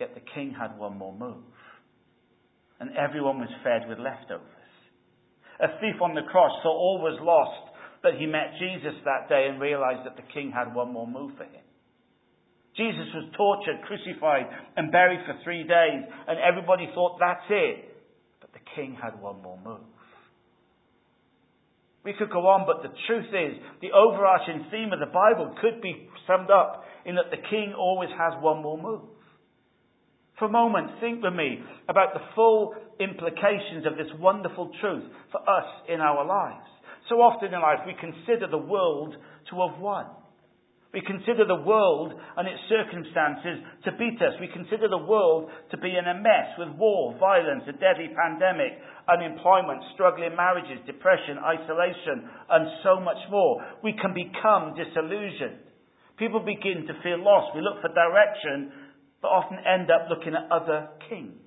Yet 0.00 0.16
the 0.16 0.24
king 0.32 0.56
had 0.56 0.80
one 0.80 0.96
more 0.96 1.12
move. 1.12 1.44
And 2.80 2.96
everyone 2.96 3.36
was 3.36 3.52
fed 3.62 3.84
with 3.84 4.00
leftovers. 4.00 4.48
A 5.60 5.76
thief 5.76 6.00
on 6.00 6.16
the 6.16 6.24
cross 6.32 6.56
thought 6.64 6.80
all 6.80 7.04
was 7.04 7.20
lost, 7.20 7.76
but 8.00 8.16
he 8.16 8.24
met 8.24 8.56
Jesus 8.56 8.96
that 9.04 9.28
day 9.28 9.44
and 9.52 9.60
realized 9.60 10.08
that 10.08 10.16
the 10.16 10.32
king 10.32 10.56
had 10.56 10.72
one 10.72 10.90
more 10.90 11.06
move 11.06 11.36
for 11.36 11.44
him. 11.44 11.68
Jesus 12.80 13.12
was 13.12 13.28
tortured, 13.36 13.84
crucified, 13.84 14.48
and 14.80 14.90
buried 14.90 15.20
for 15.28 15.36
three 15.44 15.68
days, 15.68 16.00
and 16.00 16.40
everybody 16.40 16.88
thought 16.96 17.20
that's 17.20 17.44
it. 17.52 17.92
But 18.40 18.56
the 18.56 18.64
king 18.74 18.96
had 18.96 19.20
one 19.20 19.42
more 19.44 19.60
move. 19.60 19.91
We 22.04 22.14
could 22.18 22.30
go 22.30 22.46
on, 22.48 22.66
but 22.66 22.82
the 22.82 22.94
truth 23.06 23.30
is, 23.30 23.62
the 23.80 23.92
overarching 23.92 24.66
theme 24.70 24.92
of 24.92 24.98
the 24.98 25.06
Bible 25.06 25.54
could 25.60 25.80
be 25.80 26.08
summed 26.26 26.50
up 26.50 26.84
in 27.06 27.14
that 27.14 27.30
the 27.30 27.42
king 27.48 27.74
always 27.78 28.10
has 28.18 28.34
one 28.42 28.62
more 28.62 28.80
move. 28.80 29.06
For 30.38 30.46
a 30.46 30.50
moment, 30.50 30.98
think 31.00 31.22
with 31.22 31.34
me 31.34 31.62
about 31.88 32.14
the 32.14 32.26
full 32.34 32.74
implications 32.98 33.86
of 33.86 33.96
this 33.96 34.10
wonderful 34.18 34.72
truth 34.80 35.04
for 35.30 35.40
us 35.48 35.66
in 35.88 36.00
our 36.00 36.24
lives. 36.26 36.66
So 37.08 37.16
often 37.16 37.54
in 37.54 37.60
life, 37.60 37.86
we 37.86 37.94
consider 37.94 38.48
the 38.50 38.58
world 38.58 39.14
to 39.50 39.68
have 39.68 39.80
won. 39.80 40.06
We 40.92 41.00
consider 41.00 41.48
the 41.48 41.64
world 41.64 42.12
and 42.36 42.44
its 42.44 42.60
circumstances 42.68 43.64
to 43.88 43.96
beat 43.96 44.20
us. 44.20 44.36
We 44.36 44.52
consider 44.52 44.92
the 44.92 45.00
world 45.00 45.48
to 45.72 45.78
be 45.80 45.96
in 45.96 46.04
a 46.04 46.20
mess 46.20 46.52
with 46.60 46.76
war, 46.76 47.16
violence, 47.16 47.64
a 47.64 47.72
deadly 47.72 48.12
pandemic, 48.12 48.76
unemployment, 49.08 49.80
struggling 49.94 50.36
marriages, 50.36 50.84
depression, 50.84 51.40
isolation, 51.40 52.28
and 52.28 52.68
so 52.84 53.00
much 53.00 53.16
more. 53.32 53.64
We 53.82 53.96
can 53.96 54.12
become 54.12 54.76
disillusioned. 54.76 55.64
People 56.20 56.44
begin 56.44 56.84
to 56.84 56.94
feel 57.00 57.24
lost. 57.24 57.56
We 57.56 57.64
look 57.64 57.80
for 57.80 57.88
direction, 57.88 58.92
but 59.24 59.28
often 59.28 59.64
end 59.64 59.88
up 59.88 60.12
looking 60.12 60.36
at 60.36 60.44
other 60.52 60.92
kings. 61.08 61.40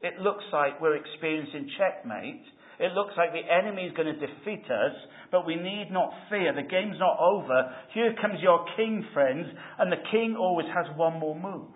It 0.00 0.16
looks 0.18 0.44
like 0.50 0.80
we're 0.80 0.96
experiencing 0.96 1.68
checkmate 1.76 2.46
it 2.80 2.92
looks 2.92 3.14
like 3.16 3.32
the 3.32 3.52
enemy 3.52 3.82
is 3.82 3.92
going 3.96 4.06
to 4.06 4.26
defeat 4.26 4.64
us, 4.70 4.94
but 5.32 5.46
we 5.46 5.56
need 5.56 5.88
not 5.90 6.10
fear. 6.30 6.54
The 6.54 6.62
game's 6.62 6.98
not 6.98 7.18
over. 7.18 7.74
Here 7.92 8.14
comes 8.20 8.40
your 8.40 8.64
king, 8.76 9.04
friends, 9.12 9.46
and 9.78 9.90
the 9.90 10.02
king 10.10 10.36
always 10.38 10.66
has 10.74 10.86
one 10.96 11.18
more 11.18 11.34
move. 11.34 11.68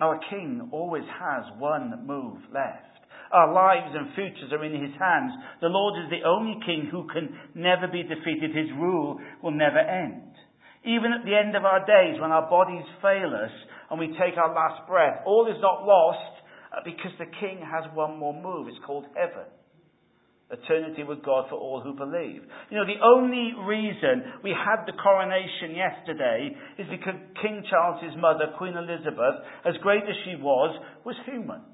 Our 0.00 0.20
king 0.28 0.68
always 0.72 1.08
has 1.08 1.44
one 1.58 2.04
move 2.06 2.42
left. 2.52 2.84
Our 3.32 3.52
lives 3.52 3.96
and 3.96 4.14
futures 4.14 4.52
are 4.52 4.64
in 4.64 4.72
his 4.72 4.92
hands. 5.00 5.32
The 5.60 5.72
Lord 5.72 6.04
is 6.04 6.10
the 6.10 6.28
only 6.28 6.60
king 6.64 6.88
who 6.92 7.08
can 7.08 7.32
never 7.54 7.88
be 7.88 8.02
defeated. 8.02 8.54
His 8.54 8.70
rule 8.78 9.18
will 9.42 9.56
never 9.56 9.78
end. 9.78 10.36
Even 10.84 11.10
at 11.10 11.24
the 11.24 11.34
end 11.34 11.56
of 11.56 11.64
our 11.64 11.80
days, 11.84 12.20
when 12.20 12.30
our 12.30 12.48
bodies 12.48 12.86
fail 13.02 13.32
us 13.34 13.50
and 13.90 13.98
we 13.98 14.14
take 14.20 14.38
our 14.38 14.54
last 14.54 14.86
breath, 14.86 15.24
all 15.26 15.48
is 15.50 15.58
not 15.60 15.82
lost 15.82 16.45
Uh, 16.76 16.80
because 16.84 17.12
the 17.18 17.30
king 17.40 17.64
has 17.64 17.88
one 17.94 18.18
more 18.18 18.36
move. 18.36 18.68
It's 18.68 18.84
called 18.84 19.06
heaven. 19.16 19.48
Eternity 20.46 21.02
with 21.02 21.24
God 21.24 21.48
for 21.48 21.56
all 21.56 21.80
who 21.80 21.96
believe. 21.96 22.44
You 22.70 22.76
know, 22.76 22.86
the 22.86 23.02
only 23.02 23.50
reason 23.66 24.44
we 24.44 24.54
had 24.54 24.86
the 24.86 24.94
coronation 24.94 25.74
yesterday 25.74 26.54
is 26.78 26.86
because 26.86 27.18
King 27.42 27.64
Charles's 27.68 28.14
mother, 28.20 28.54
Queen 28.56 28.76
Elizabeth, 28.76 29.42
as 29.64 29.74
great 29.82 30.04
as 30.04 30.14
she 30.22 30.36
was, 30.38 30.70
was 31.04 31.16
human. 31.26 31.64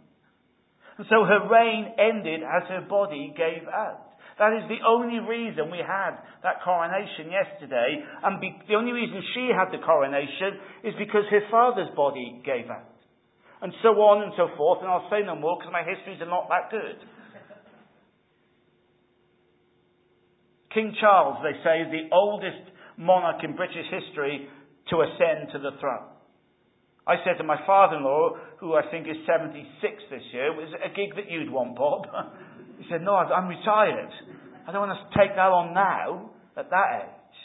And 0.97 1.07
so 1.11 1.27
her 1.27 1.51
reign 1.53 1.93
ended 1.99 2.41
as 2.41 2.65
her 2.71 2.87
body 2.89 3.35
gave 3.37 3.69
out. 3.69 4.17
That 4.39 4.57
is 4.57 4.65
the 4.71 4.81
only 4.87 5.21
reason 5.21 5.69
we 5.69 5.85
had 5.85 6.17
that 6.43 6.65
coronation 6.65 7.29
yesterday. 7.29 8.01
And 8.25 8.41
be, 8.41 8.57
the 8.69 8.77
only 8.77 8.93
reason 8.93 9.21
she 9.35 9.51
had 9.53 9.69
the 9.69 9.85
coronation 9.85 10.57
is 10.85 10.95
because 10.97 11.29
her 11.29 11.45
father's 11.51 11.93
body 11.95 12.41
gave 12.47 12.71
out 12.71 12.92
and 13.63 13.73
so 13.83 13.95
on 14.03 14.27
and 14.27 14.33
so 14.37 14.51
forth, 14.59 14.83
and 14.83 14.91
I'll 14.91 15.07
say 15.09 15.23
no 15.25 15.39
more 15.39 15.57
because 15.57 15.71
my 15.71 15.87
histories 15.87 16.21
are 16.21 16.29
not 16.29 16.51
that 16.51 16.71
good. 16.75 16.99
King 20.75 20.97
Charles, 20.99 21.39
they 21.47 21.55
say, 21.63 21.87
is 21.87 21.91
the 21.95 22.11
oldest 22.11 22.75
monarch 22.99 23.45
in 23.45 23.55
British 23.55 23.87
history 23.87 24.49
to 24.91 25.07
ascend 25.07 25.53
to 25.53 25.59
the 25.63 25.79
throne. 25.79 26.11
I 27.07 27.17
said 27.25 27.39
to 27.39 27.45
my 27.45 27.59
father-in-law, 27.67 28.59
who 28.59 28.75
I 28.75 28.83
think 28.91 29.07
is 29.07 29.17
76 29.27 29.63
this 30.11 30.23
year, 30.33 30.55
was 30.55 30.71
it 30.75 30.83
a 30.83 30.95
gig 30.95 31.15
that 31.15 31.31
you'd 31.31 31.51
want, 31.51 31.77
Bob? 31.77 32.07
he 32.79 32.85
said, 32.91 33.03
no, 33.03 33.15
I'm 33.15 33.49
retired. 33.49 34.11
I 34.67 34.73
don't 34.73 34.89
want 34.89 34.99
to 34.99 35.19
take 35.19 35.35
that 35.35 35.51
on 35.51 35.75
now, 35.75 36.31
at 36.57 36.71
that 36.71 36.89
age. 37.07 37.39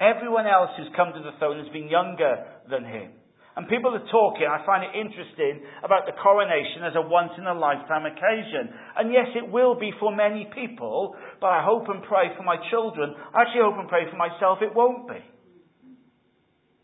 Everyone 0.00 0.46
else 0.46 0.70
who's 0.76 0.90
come 0.96 1.12
to 1.14 1.20
the 1.20 1.38
throne 1.38 1.62
has 1.62 1.72
been 1.72 1.88
younger 1.88 2.46
than 2.70 2.84
him. 2.84 3.10
And 3.56 3.68
people 3.68 3.94
are 3.94 4.06
talking, 4.10 4.46
I 4.50 4.66
find 4.66 4.82
it 4.82 4.98
interesting, 4.98 5.62
about 5.84 6.06
the 6.06 6.12
coronation 6.18 6.82
as 6.82 6.94
a 6.96 7.06
once 7.06 7.30
in 7.38 7.46
a 7.46 7.54
lifetime 7.54 8.04
occasion. 8.04 8.74
And 8.98 9.12
yes, 9.12 9.30
it 9.36 9.48
will 9.48 9.78
be 9.78 9.92
for 10.00 10.14
many 10.14 10.48
people, 10.52 11.14
but 11.40 11.48
I 11.48 11.62
hope 11.64 11.88
and 11.88 12.02
pray 12.02 12.34
for 12.36 12.42
my 12.42 12.56
children. 12.70 13.14
I 13.32 13.42
actually 13.42 13.62
hope 13.62 13.78
and 13.78 13.88
pray 13.88 14.10
for 14.10 14.16
myself 14.16 14.58
it 14.60 14.74
won't 14.74 15.06
be. 15.06 15.22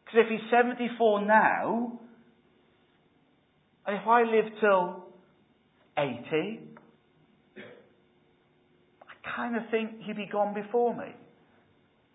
Because 0.05 0.27
if 0.27 0.31
he's 0.31 0.51
74 0.51 1.27
now, 1.27 1.99
and 3.87 3.97
if 3.97 4.07
I 4.07 4.23
live 4.23 4.45
till 4.61 5.07
80, 5.99 6.61
I 9.03 9.35
kind 9.37 9.57
of 9.57 9.63
think 9.73 10.03
he'd 10.07 10.17
be 10.17 10.29
gone 10.31 10.55
before 10.55 10.97
me. 10.97 11.15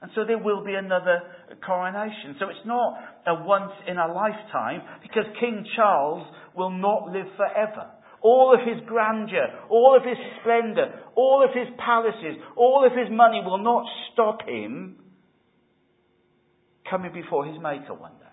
And 0.01 0.11
so 0.13 0.23
there 0.25 0.37
will 0.37 0.63
be 0.63 0.73
another 0.73 1.21
coronation. 1.65 2.35
So 2.39 2.49
it's 2.49 2.65
not 2.65 2.97
a 3.25 3.43
once 3.43 3.71
in 3.87 3.97
a 3.97 4.11
lifetime 4.11 4.81
because 5.01 5.23
King 5.39 5.65
Charles 5.75 6.27
will 6.55 6.71
not 6.71 7.07
live 7.07 7.27
forever. 7.37 7.91
All 8.21 8.53
of 8.53 8.67
his 8.67 8.83
grandeur, 8.87 9.47
all 9.69 9.95
of 9.95 10.03
his 10.03 10.17
splendor, 10.41 10.99
all 11.15 11.45
of 11.47 11.55
his 11.55 11.67
palaces, 11.83 12.41
all 12.55 12.85
of 12.85 12.91
his 12.91 13.07
money 13.09 13.41
will 13.45 13.63
not 13.63 13.85
stop 14.11 14.39
him 14.47 14.97
coming 16.89 17.13
before 17.13 17.45
his 17.45 17.55
Maker 17.61 17.93
one 17.93 18.13
day. 18.19 18.24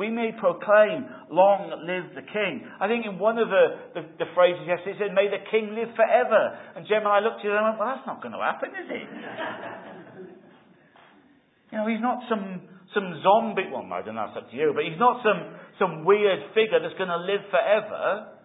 We 0.00 0.08
may 0.08 0.32
proclaim, 0.32 1.04
long 1.28 1.68
live 1.84 2.16
the 2.16 2.24
king. 2.24 2.64
I 2.80 2.88
think 2.88 3.04
in 3.04 3.20
one 3.20 3.36
of 3.36 3.52
the, 3.52 3.92
the, 3.92 4.24
the 4.24 4.32
phrases 4.32 4.64
yesterday, 4.64 4.96
it 4.96 4.96
said, 4.96 5.12
may 5.12 5.28
the 5.28 5.44
king 5.52 5.76
live 5.76 5.92
forever. 5.92 6.56
And 6.72 6.88
Jem 6.88 7.04
and 7.04 7.12
I 7.12 7.20
looked 7.20 7.44
at 7.44 7.52
him 7.52 7.60
and 7.60 7.68
went, 7.68 7.76
well, 7.76 7.92
that's 7.92 8.08
not 8.08 8.24
going 8.24 8.32
to 8.32 8.40
happen, 8.40 8.72
is 8.72 8.88
it? 8.88 9.04
you 11.68 11.76
know, 11.76 11.84
he's 11.84 12.00
not 12.00 12.24
some, 12.32 12.64
some 12.96 13.12
zombie, 13.20 13.68
well, 13.68 13.84
I 13.92 14.00
don't 14.00 14.16
know, 14.16 14.32
that's 14.32 14.40
up 14.40 14.48
to 14.48 14.56
you, 14.56 14.72
but 14.72 14.88
he's 14.88 14.96
not 14.96 15.20
some, 15.20 15.52
some 15.76 16.08
weird 16.08 16.48
figure 16.56 16.80
that's 16.80 16.96
going 16.96 17.12
to 17.12 17.20
live 17.20 17.44
forever. 17.52 18.40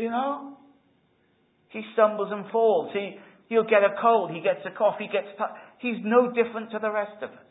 You 0.00 0.08
know? 0.08 0.56
He 1.76 1.84
stumbles 1.92 2.32
and 2.32 2.48
falls. 2.48 2.88
He, 2.96 3.20
he'll 3.52 3.68
get 3.68 3.84
a 3.84 4.00
cold. 4.00 4.32
He 4.32 4.40
gets 4.40 4.64
a 4.64 4.72
cough. 4.72 4.96
He 4.96 5.12
gets, 5.12 5.28
t- 5.36 5.56
he's 5.84 6.00
no 6.00 6.32
different 6.32 6.72
to 6.72 6.80
the 6.80 6.88
rest 6.88 7.20
of 7.20 7.36
us. 7.36 7.49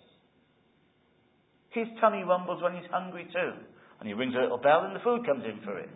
His 1.71 1.87
tummy 2.01 2.23
rumbles 2.23 2.61
when 2.61 2.73
he's 2.73 2.89
hungry 2.91 3.27
too. 3.31 3.51
And 3.99 4.07
he 4.07 4.13
rings 4.13 4.33
a 4.37 4.41
little 4.41 4.57
bell 4.57 4.83
and 4.85 4.95
the 4.95 4.99
food 5.03 5.25
comes 5.25 5.43
in 5.43 5.63
for 5.63 5.77
him. 5.77 5.89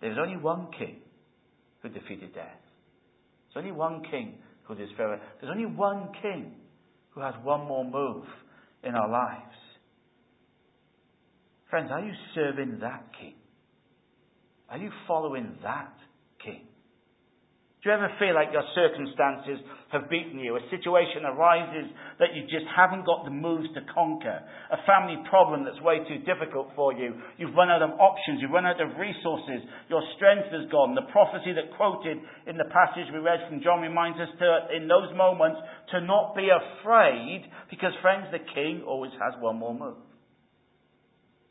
There's 0.00 0.18
only 0.18 0.36
one 0.36 0.68
king 0.78 0.96
who 1.82 1.88
defeated 1.90 2.34
death. 2.34 2.46
There's 3.52 3.64
only 3.64 3.76
one 3.76 4.02
king 4.10 4.38
who 4.64 4.74
is 4.74 4.88
forever. 4.96 5.20
There's 5.40 5.52
only 5.52 5.66
one 5.66 6.08
king 6.22 6.52
who 7.10 7.20
has 7.20 7.34
one 7.42 7.66
more 7.66 7.84
move 7.84 8.24
in 8.82 8.94
our 8.94 9.10
lives. 9.10 9.56
Friends, 11.68 11.90
are 11.92 12.00
you 12.00 12.12
serving 12.34 12.78
that 12.80 13.04
king? 13.20 13.34
Are 14.70 14.78
you 14.78 14.90
following 15.06 15.56
that 15.62 15.92
king? 16.44 16.62
Do 17.80 17.88
you 17.88 17.96
ever 17.96 18.12
feel 18.20 18.36
like 18.36 18.52
your 18.52 18.68
circumstances 18.76 19.56
have 19.88 20.12
beaten 20.12 20.36
you? 20.36 20.52
A 20.52 20.60
situation 20.68 21.24
arises 21.24 21.88
that 22.20 22.36
you 22.36 22.44
just 22.44 22.68
haven't 22.68 23.08
got 23.08 23.24
the 23.24 23.32
moves 23.32 23.72
to 23.72 23.80
conquer. 23.88 24.36
A 24.68 24.84
family 24.84 25.16
problem 25.32 25.64
that's 25.64 25.80
way 25.80 26.04
too 26.04 26.20
difficult 26.28 26.68
for 26.76 26.92
you. 26.92 27.16
You've 27.40 27.56
run 27.56 27.72
out 27.72 27.80
of 27.80 27.96
options. 27.96 28.44
You've 28.44 28.52
run 28.52 28.68
out 28.68 28.84
of 28.84 29.00
resources. 29.00 29.64
Your 29.88 30.04
strength 30.20 30.52
is 30.52 30.68
gone. 30.68 30.92
The 30.92 31.08
prophecy 31.08 31.56
that 31.56 31.72
quoted 31.80 32.20
in 32.44 32.60
the 32.60 32.68
passage 32.68 33.08
we 33.16 33.24
read 33.24 33.48
from 33.48 33.64
John 33.64 33.80
reminds 33.80 34.20
us 34.20 34.28
to, 34.28 34.76
in 34.76 34.84
those 34.84 35.08
moments, 35.16 35.64
to 35.96 36.04
not 36.04 36.36
be 36.36 36.52
afraid 36.52 37.48
because 37.72 37.96
friends, 38.04 38.28
the 38.28 38.44
king 38.52 38.84
always 38.84 39.16
has 39.16 39.40
one 39.40 39.56
more 39.56 39.72
move. 39.72 39.96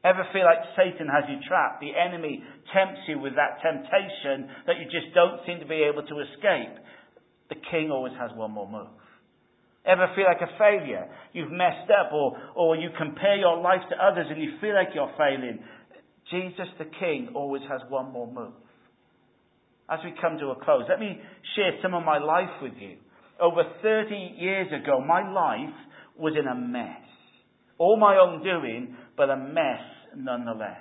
Ever 0.03 0.23
feel 0.31 0.45
like 0.45 0.63
Satan 0.79 1.07
has 1.12 1.27
you 1.27 1.43
trapped? 1.47 1.81
The 1.81 1.91
enemy 1.91 2.43
tempts 2.71 3.03
you 3.07 3.19
with 3.19 3.35
that 3.35 3.59
temptation 3.59 4.47
that 4.65 4.79
you 4.79 4.85
just 4.85 5.13
don't 5.13 5.43
seem 5.45 5.59
to 5.59 5.67
be 5.67 5.83
able 5.83 6.07
to 6.07 6.15
escape. 6.23 6.75
The 7.49 7.59
king 7.69 7.91
always 7.91 8.13
has 8.15 8.31
one 8.35 8.51
more 8.51 8.69
move. 8.69 8.88
Ever 9.85 10.07
feel 10.15 10.25
like 10.25 10.41
a 10.41 10.57
failure? 10.57 11.07
You've 11.33 11.51
messed 11.51 11.91
up 11.91 12.13
or, 12.13 12.38
or 12.55 12.75
you 12.75 12.89
compare 12.97 13.35
your 13.35 13.59
life 13.59 13.83
to 13.89 13.95
others 13.97 14.27
and 14.29 14.41
you 14.41 14.55
feel 14.62 14.75
like 14.75 14.89
you're 14.95 15.12
failing. 15.17 15.59
Jesus 16.31 16.67
the 16.77 16.85
king 16.99 17.29
always 17.35 17.63
has 17.69 17.81
one 17.89 18.12
more 18.12 18.31
move. 18.31 18.53
As 19.89 19.99
we 20.03 20.13
come 20.21 20.38
to 20.38 20.51
a 20.51 20.63
close, 20.63 20.83
let 20.88 20.99
me 20.99 21.19
share 21.55 21.71
some 21.81 21.93
of 21.93 22.05
my 22.05 22.19
life 22.19 22.62
with 22.62 22.73
you. 22.79 22.97
Over 23.41 23.63
30 23.81 24.15
years 24.38 24.67
ago, 24.67 25.01
my 25.01 25.27
life 25.27 25.73
was 26.17 26.35
in 26.39 26.47
a 26.47 26.55
mess. 26.55 27.01
All 27.79 27.97
my 27.97 28.17
own 28.17 28.43
doing, 28.43 28.95
but 29.19 29.29
a 29.29 29.36
mess 29.36 29.84
nonetheless. 30.15 30.79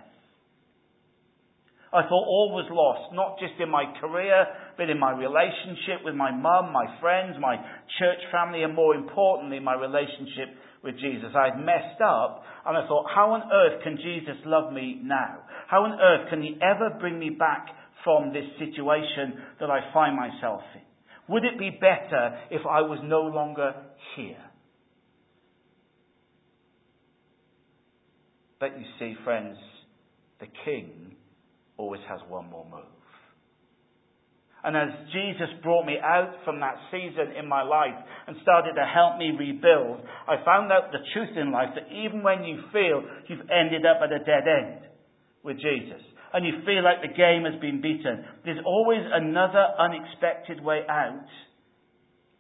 I 1.91 2.03
thought 2.07 2.29
all 2.29 2.53
was 2.53 2.69
lost, 2.71 3.17
not 3.17 3.41
just 3.41 3.59
in 3.59 3.69
my 3.69 3.83
career, 3.99 4.47
but 4.77 4.91
in 4.91 5.01
my 5.01 5.11
relationship 5.11 6.05
with 6.05 6.15
my 6.15 6.31
mum, 6.31 6.71
my 6.71 6.85
friends, 7.01 7.35
my 7.41 7.57
church 7.99 8.23
family, 8.31 8.63
and 8.63 8.77
more 8.77 8.95
importantly, 8.95 9.59
my 9.59 9.75
relationship 9.75 10.55
with 10.85 10.95
Jesus. 11.01 11.35
I'd 11.35 11.59
messed 11.59 11.99
up, 12.05 12.45
and 12.67 12.77
I 12.77 12.87
thought, 12.87 13.11
how 13.11 13.33
on 13.33 13.51
earth 13.51 13.83
can 13.83 13.97
Jesus 13.97 14.37
love 14.45 14.71
me 14.73 15.01
now? 15.03 15.43
How 15.67 15.83
on 15.83 15.99
earth 15.99 16.31
can 16.31 16.43
he 16.43 16.61
ever 16.63 16.95
bring 17.01 17.19
me 17.19 17.31
back 17.31 17.67
from 18.05 18.33
this 18.33 18.47
situation 18.61 19.41
that 19.59 19.71
I 19.73 19.91
find 19.93 20.15
myself 20.15 20.61
in? 20.77 20.87
Would 21.33 21.45
it 21.45 21.59
be 21.59 21.73
better 21.73 22.39
if 22.51 22.63
I 22.69 22.83
was 22.85 23.01
no 23.03 23.23
longer 23.23 23.75
here? 24.15 24.45
But 28.61 28.79
you 28.79 28.85
see, 28.99 29.15
friends, 29.25 29.57
the 30.41 30.47
king 30.65 31.15
always 31.77 32.01
has 32.09 32.21
one 32.29 32.51
more 32.51 32.65
move. 32.65 32.85
And 34.65 34.77
as 34.77 34.91
Jesus 35.13 35.49
brought 35.63 35.87
me 35.87 35.97
out 36.03 36.35
from 36.45 36.59
that 36.61 36.75
season 36.91 37.37
in 37.39 37.49
my 37.49 37.63
life 37.63 37.95
and 38.27 38.37
started 38.43 38.75
to 38.75 38.85
help 38.85 39.17
me 39.17 39.31
rebuild, 39.39 40.03
I 40.27 40.45
found 40.45 40.73
out 40.73 40.91
the 40.91 40.99
truth 41.15 41.37
in 41.37 41.53
life 41.53 41.71
that 41.77 41.87
even 41.95 42.25
when 42.25 42.43
you 42.43 42.59
feel 42.73 43.05
you've 43.29 43.49
ended 43.49 43.87
up 43.87 44.03
at 44.03 44.13
a 44.13 44.19
dead 44.19 44.51
end 44.51 44.83
with 45.45 45.57
Jesus 45.57 46.03
and 46.35 46.45
you 46.45 46.55
feel 46.67 46.83
like 46.83 47.01
the 47.03 47.15
game 47.15 47.45
has 47.47 47.59
been 47.61 47.81
beaten, 47.81 48.25
there's 48.45 48.59
always 48.67 49.01
another 49.13 49.65
unexpected 49.79 50.63
way 50.63 50.83
out, 50.91 51.27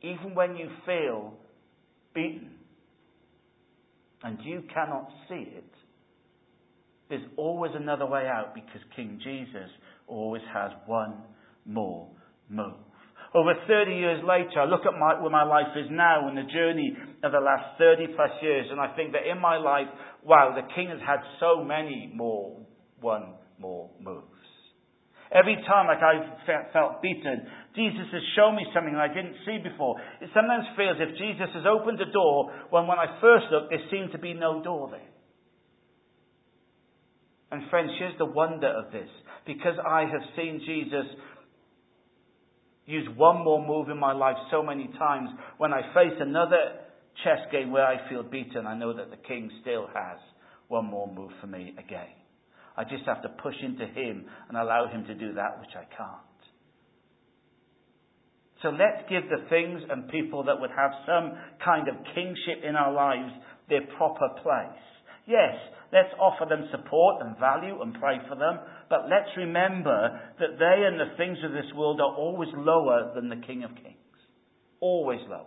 even 0.02 0.34
when 0.34 0.56
you 0.56 0.68
feel 0.84 1.34
beaten 2.14 2.50
and 4.24 4.38
you 4.42 4.64
cannot 4.74 5.08
see 5.28 5.46
it 5.54 5.77
there's 7.08 7.26
always 7.36 7.72
another 7.74 8.06
way 8.06 8.26
out 8.28 8.54
because 8.54 8.80
King 8.94 9.20
Jesus 9.22 9.70
always 10.06 10.42
has 10.52 10.72
one 10.86 11.22
more 11.64 12.08
move. 12.48 12.74
Over 13.34 13.52
30 13.66 13.92
years 13.92 14.24
later, 14.24 14.60
I 14.60 14.64
look 14.64 14.86
at 14.86 14.98
my, 14.98 15.20
where 15.20 15.30
my 15.30 15.44
life 15.44 15.76
is 15.76 15.86
now 15.90 16.28
and 16.28 16.36
the 16.36 16.48
journey 16.50 16.96
of 17.22 17.32
the 17.32 17.40
last 17.40 17.76
30 17.76 18.14
plus 18.16 18.30
years, 18.40 18.66
and 18.70 18.80
I 18.80 18.96
think 18.96 19.12
that 19.12 19.28
in 19.30 19.38
my 19.38 19.58
life, 19.58 19.86
wow, 20.24 20.56
the 20.56 20.64
King 20.74 20.88
has 20.88 21.00
had 21.06 21.20
so 21.38 21.62
many 21.62 22.10
more, 22.14 22.56
one 23.00 23.34
more 23.58 23.90
moves. 24.00 24.24
Every 25.30 25.56
time 25.68 25.92
like 25.92 26.00
I've 26.00 26.72
felt 26.72 27.02
beaten, 27.02 27.44
Jesus 27.76 28.08
has 28.12 28.22
shown 28.34 28.56
me 28.56 28.64
something 28.72 28.96
I 28.96 29.12
didn't 29.12 29.36
see 29.44 29.58
before. 29.60 30.00
It 30.22 30.30
sometimes 30.32 30.64
feels 30.72 30.96
if 30.96 31.12
Jesus 31.20 31.52
has 31.52 31.68
opened 31.68 32.00
a 32.00 32.10
door 32.10 32.48
when 32.70 32.86
when 32.86 32.96
I 32.96 33.20
first 33.20 33.44
looked 33.52 33.68
there 33.68 33.84
seemed 33.92 34.12
to 34.12 34.18
be 34.18 34.32
no 34.32 34.64
door 34.64 34.88
there. 34.88 35.04
And 37.50 37.68
friends, 37.70 37.90
here's 37.98 38.16
the 38.18 38.26
wonder 38.26 38.68
of 38.68 38.92
this. 38.92 39.08
Because 39.46 39.74
I 39.86 40.00
have 40.02 40.20
seen 40.36 40.60
Jesus 40.66 41.06
use 42.86 43.08
one 43.16 43.44
more 43.44 43.64
move 43.64 43.90
in 43.90 43.98
my 43.98 44.12
life 44.12 44.36
so 44.50 44.62
many 44.62 44.88
times, 44.98 45.28
when 45.58 45.72
I 45.72 45.82
face 45.94 46.16
another 46.20 46.80
chess 47.22 47.40
game 47.52 47.70
where 47.70 47.86
I 47.86 48.08
feel 48.08 48.22
beaten, 48.22 48.66
I 48.66 48.76
know 48.76 48.96
that 48.96 49.10
the 49.10 49.16
King 49.28 49.50
still 49.60 49.88
has 49.94 50.18
one 50.68 50.86
more 50.86 51.12
move 51.12 51.30
for 51.40 51.46
me 51.46 51.74
again. 51.78 52.08
I 52.76 52.84
just 52.84 53.04
have 53.06 53.22
to 53.22 53.28
push 53.42 53.56
into 53.62 53.86
Him 53.86 54.24
and 54.48 54.56
allow 54.56 54.88
Him 54.88 55.04
to 55.04 55.14
do 55.14 55.34
that 55.34 55.60
which 55.60 55.74
I 55.76 55.84
can't. 55.96 56.28
So 58.62 58.70
let's 58.70 59.08
give 59.08 59.28
the 59.28 59.48
things 59.48 59.82
and 59.88 60.08
people 60.08 60.44
that 60.44 60.58
would 60.58 60.70
have 60.70 60.90
some 61.06 61.32
kind 61.64 61.88
of 61.88 61.94
kingship 62.14 62.64
in 62.66 62.74
our 62.74 62.92
lives 62.92 63.32
their 63.68 63.82
proper 63.96 64.28
place. 64.42 64.82
Yes, 65.26 65.54
Let's 65.92 66.12
offer 66.20 66.44
them 66.48 66.68
support 66.70 67.22
and 67.22 67.38
value 67.38 67.80
and 67.80 67.94
pray 67.94 68.18
for 68.28 68.36
them. 68.36 68.58
But 68.90 69.08
let's 69.08 69.30
remember 69.36 70.20
that 70.38 70.58
they 70.58 70.84
and 70.86 71.00
the 71.00 71.16
things 71.16 71.38
of 71.44 71.52
this 71.52 71.72
world 71.74 72.00
are 72.00 72.14
always 72.14 72.50
lower 72.54 73.12
than 73.14 73.28
the 73.28 73.46
King 73.46 73.64
of 73.64 73.74
Kings. 73.74 73.96
Always 74.80 75.20
lower. 75.28 75.46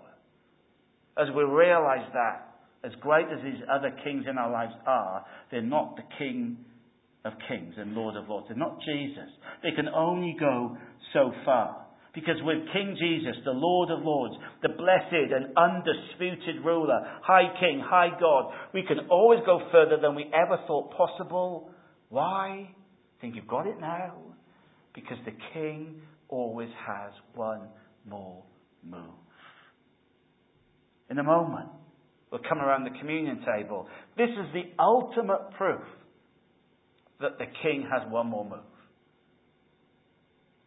As 1.17 1.27
we 1.35 1.43
realize 1.43 2.09
that, 2.13 2.47
as 2.83 2.91
great 3.01 3.27
as 3.31 3.43
these 3.43 3.61
other 3.71 3.91
kings 4.03 4.25
in 4.27 4.37
our 4.37 4.51
lives 4.51 4.73
are, 4.87 5.23
they're 5.51 5.61
not 5.61 5.95
the 5.95 6.03
King 6.17 6.57
of 7.23 7.33
Kings 7.47 7.75
and 7.77 7.93
Lord 7.93 8.15
of 8.15 8.27
Lords. 8.27 8.47
They're 8.49 8.57
not 8.57 8.79
Jesus. 8.81 9.29
They 9.61 9.71
can 9.75 9.87
only 9.89 10.35
go 10.39 10.75
so 11.13 11.31
far. 11.45 11.85
Because 12.13 12.35
with 12.43 12.57
King 12.73 12.97
Jesus, 12.99 13.41
the 13.45 13.51
Lord 13.51 13.89
of 13.89 14.03
Lords, 14.03 14.35
the 14.61 14.69
blessed 14.69 15.31
and 15.31 15.55
undisputed 15.55 16.63
ruler, 16.65 16.99
High 17.23 17.57
King, 17.59 17.81
High 17.83 18.09
God, 18.19 18.51
we 18.73 18.83
can 18.83 19.07
always 19.09 19.39
go 19.45 19.61
further 19.71 19.97
than 20.01 20.15
we 20.15 20.25
ever 20.33 20.57
thought 20.67 20.91
possible. 20.91 21.71
Why? 22.09 22.69
Think 23.21 23.35
you've 23.35 23.47
got 23.47 23.65
it 23.65 23.79
now? 23.79 24.15
Because 24.93 25.17
the 25.23 25.31
King 25.53 26.01
always 26.27 26.69
has 26.85 27.11
one 27.33 27.61
more 28.05 28.43
move. 28.83 28.99
In 31.09 31.17
a 31.17 31.23
moment, 31.23 31.69
we'll 32.29 32.41
come 32.47 32.59
around 32.59 32.83
the 32.83 32.97
communion 32.99 33.45
table. 33.45 33.87
This 34.17 34.29
is 34.29 34.53
the 34.53 34.63
ultimate 34.81 35.51
proof 35.57 35.81
that 37.21 37.37
the 37.37 37.45
King 37.61 37.87
has 37.89 38.01
one 38.11 38.27
more 38.27 38.43
move. 38.43 38.59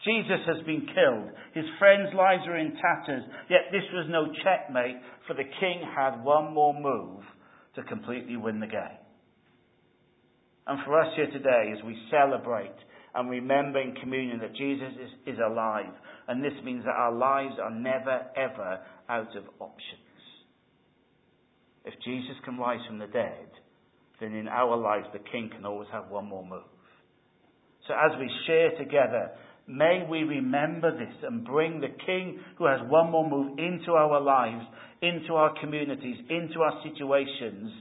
Jesus 0.04 0.44
has 0.46 0.64
been 0.66 0.86
killed. 0.86 1.30
His 1.54 1.64
friends' 1.78 2.14
lives 2.14 2.42
are 2.46 2.58
in 2.58 2.76
tatters. 2.76 3.24
Yet 3.48 3.72
this 3.72 3.84
was 3.92 4.06
no 4.08 4.26
checkmate, 4.44 5.00
for 5.26 5.34
the 5.34 5.48
king 5.60 5.82
had 5.96 6.22
one 6.22 6.52
more 6.52 6.74
move 6.78 7.24
to 7.76 7.82
completely 7.84 8.36
win 8.36 8.60
the 8.60 8.66
game. 8.66 9.00
And 10.66 10.78
for 10.84 11.00
us 11.00 11.08
here 11.16 11.30
today, 11.30 11.72
as 11.76 11.84
we 11.84 11.96
celebrate 12.10 12.76
and 13.14 13.30
remember 13.30 13.80
in 13.80 13.94
communion 13.96 14.40
that 14.40 14.54
Jesus 14.54 14.92
is, 15.00 15.34
is 15.34 15.38
alive, 15.44 15.92
and 16.28 16.42
this 16.42 16.54
means 16.64 16.84
that 16.84 16.94
our 16.94 17.12
lives 17.12 17.54
are 17.62 17.70
never, 17.70 18.22
ever 18.36 18.80
out 19.08 19.36
of 19.36 19.44
options. 19.60 20.00
If 21.84 21.94
Jesus 22.04 22.36
can 22.44 22.58
rise 22.58 22.80
from 22.86 22.98
the 22.98 23.06
dead, 23.06 23.48
then 24.20 24.34
in 24.34 24.48
our 24.48 24.76
lives 24.76 25.06
the 25.12 25.18
King 25.30 25.50
can 25.54 25.66
always 25.66 25.88
have 25.92 26.08
one 26.08 26.26
more 26.26 26.44
move. 26.44 26.62
So 27.86 27.92
as 27.92 28.18
we 28.18 28.30
share 28.46 28.70
together, 28.78 29.32
may 29.66 30.06
we 30.08 30.22
remember 30.22 30.90
this 30.92 31.14
and 31.22 31.44
bring 31.44 31.80
the 31.80 31.88
King 32.06 32.40
who 32.58 32.66
has 32.66 32.80
one 32.88 33.10
more 33.10 33.28
move 33.28 33.58
into 33.58 33.92
our 33.92 34.20
lives, 34.20 34.64
into 35.02 35.34
our 35.34 35.54
communities, 35.60 36.16
into 36.28 36.60
our 36.60 36.82
situations 36.82 37.72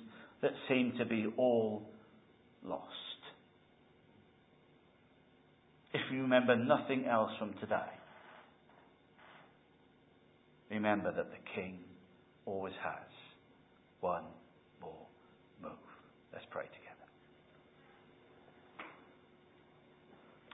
that 0.42 0.52
seem 0.68 0.94
to 0.98 1.06
be 1.06 1.28
all 1.38 1.84
lost. 2.64 2.90
If 5.94 6.02
you 6.12 6.22
remember 6.22 6.56
nothing 6.56 7.06
else 7.06 7.32
from 7.38 7.54
today, 7.60 7.92
remember 10.72 11.14
that 11.14 11.30
the 11.30 11.38
King 11.56 11.80
always 12.46 12.74
has 12.84 13.08
one 14.02 14.24
more 14.82 15.06
move. 15.62 15.72
Let's 16.34 16.46
pray 16.50 16.64
together. 16.64 16.94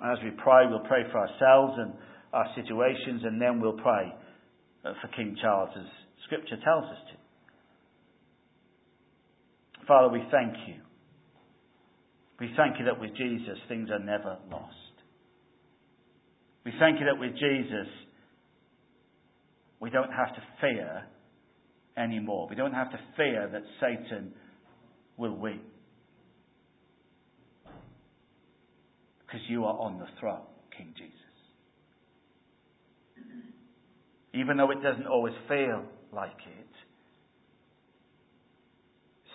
As 0.03 0.17
we 0.23 0.31
pray, 0.31 0.65
we'll 0.69 0.87
pray 0.87 1.03
for 1.11 1.19
ourselves 1.19 1.73
and 1.77 1.93
our 2.31 2.45
situations, 2.55 3.21
and 3.25 3.41
then 3.41 3.59
we'll 3.59 3.73
pray 3.73 4.13
uh, 4.85 4.93
for 5.01 5.07
King 5.15 5.35
Charles 5.41 5.69
as 5.75 5.85
Scripture 6.25 6.57
tells 6.63 6.85
us 6.85 6.97
to. 7.11 7.17
Father, 9.87 10.09
we 10.09 10.23
thank 10.31 10.53
you. 10.67 10.75
We 12.39 12.51
thank 12.55 12.79
you 12.79 12.85
that 12.85 12.99
with 12.99 13.15
Jesus 13.17 13.57
things 13.67 13.89
are 13.89 13.99
never 13.99 14.37
lost. 14.51 14.75
We 16.63 16.71
thank 16.79 16.99
you 16.99 17.05
that 17.05 17.19
with 17.19 17.33
Jesus 17.33 17.87
we 19.81 19.89
don't 19.89 20.11
have 20.11 20.35
to 20.35 20.41
fear 20.61 21.03
anymore. 21.97 22.47
We 22.49 22.55
don't 22.55 22.73
have 22.73 22.91
to 22.91 22.99
fear 23.17 23.49
that 23.51 23.63
Satan 23.81 24.33
will 25.17 25.35
win. 25.35 25.59
Because 29.29 29.45
you 29.47 29.65
are 29.65 29.77
on 29.77 29.99
the 29.99 30.07
throne, 30.19 30.41
King 30.75 30.93
Jesus. 30.97 31.15
Even 34.33 34.57
though 34.57 34.71
it 34.71 34.81
doesn't 34.81 35.07
always 35.07 35.33
feel 35.47 35.83
like 36.11 36.37
it, 36.47 36.67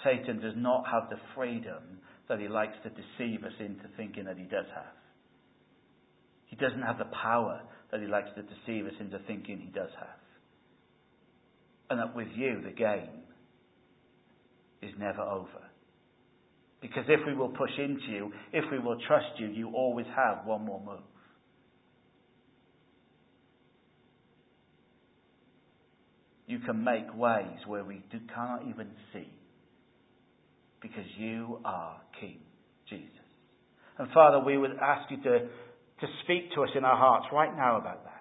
Satan 0.02 0.40
does 0.40 0.54
not 0.56 0.84
have 0.90 1.08
the 1.10 1.16
freedom 1.34 2.00
that 2.28 2.40
he 2.40 2.48
likes 2.48 2.74
to 2.82 2.90
deceive 2.90 3.44
us 3.44 3.52
into 3.60 3.84
thinking 3.96 4.24
that 4.24 4.36
he 4.36 4.44
does 4.44 4.66
have. 4.74 4.94
He 6.46 6.56
doesn't 6.56 6.82
have 6.82 6.98
the 6.98 7.10
power 7.22 7.60
that 7.90 8.00
he 8.00 8.06
likes 8.06 8.28
to 8.36 8.42
deceive 8.42 8.86
us 8.86 8.94
into 9.00 9.18
thinking 9.26 9.60
he 9.60 9.70
does 9.70 9.90
have 9.98 10.24
and 11.90 11.98
that 11.98 12.16
with 12.16 12.28
you 12.34 12.60
the 12.64 12.70
game 12.70 13.22
is 14.82 14.92
never 14.98 15.22
over. 15.22 15.48
Because 16.84 17.04
if 17.08 17.20
we 17.26 17.32
will 17.32 17.48
push 17.48 17.70
into 17.78 18.04
you, 18.10 18.30
if 18.52 18.62
we 18.70 18.78
will 18.78 18.98
trust 19.08 19.38
you, 19.38 19.46
you 19.46 19.70
always 19.70 20.04
have 20.14 20.44
one 20.44 20.66
more 20.66 20.82
move. 20.84 21.00
You 26.46 26.58
can 26.58 26.84
make 26.84 27.06
ways 27.16 27.56
where 27.66 27.82
we 27.84 28.02
do, 28.12 28.18
cannot 28.34 28.68
even 28.68 28.88
see. 29.14 29.26
Because 30.82 31.06
you 31.16 31.58
are 31.64 32.02
King 32.20 32.40
Jesus. 32.90 33.08
And 33.96 34.12
Father, 34.12 34.44
we 34.44 34.58
would 34.58 34.76
ask 34.78 35.10
you 35.10 35.16
to, 35.22 35.38
to 35.38 36.06
speak 36.22 36.52
to 36.54 36.64
us 36.64 36.70
in 36.76 36.84
our 36.84 36.98
hearts 36.98 37.28
right 37.32 37.56
now 37.56 37.78
about 37.78 38.04
that. 38.04 38.13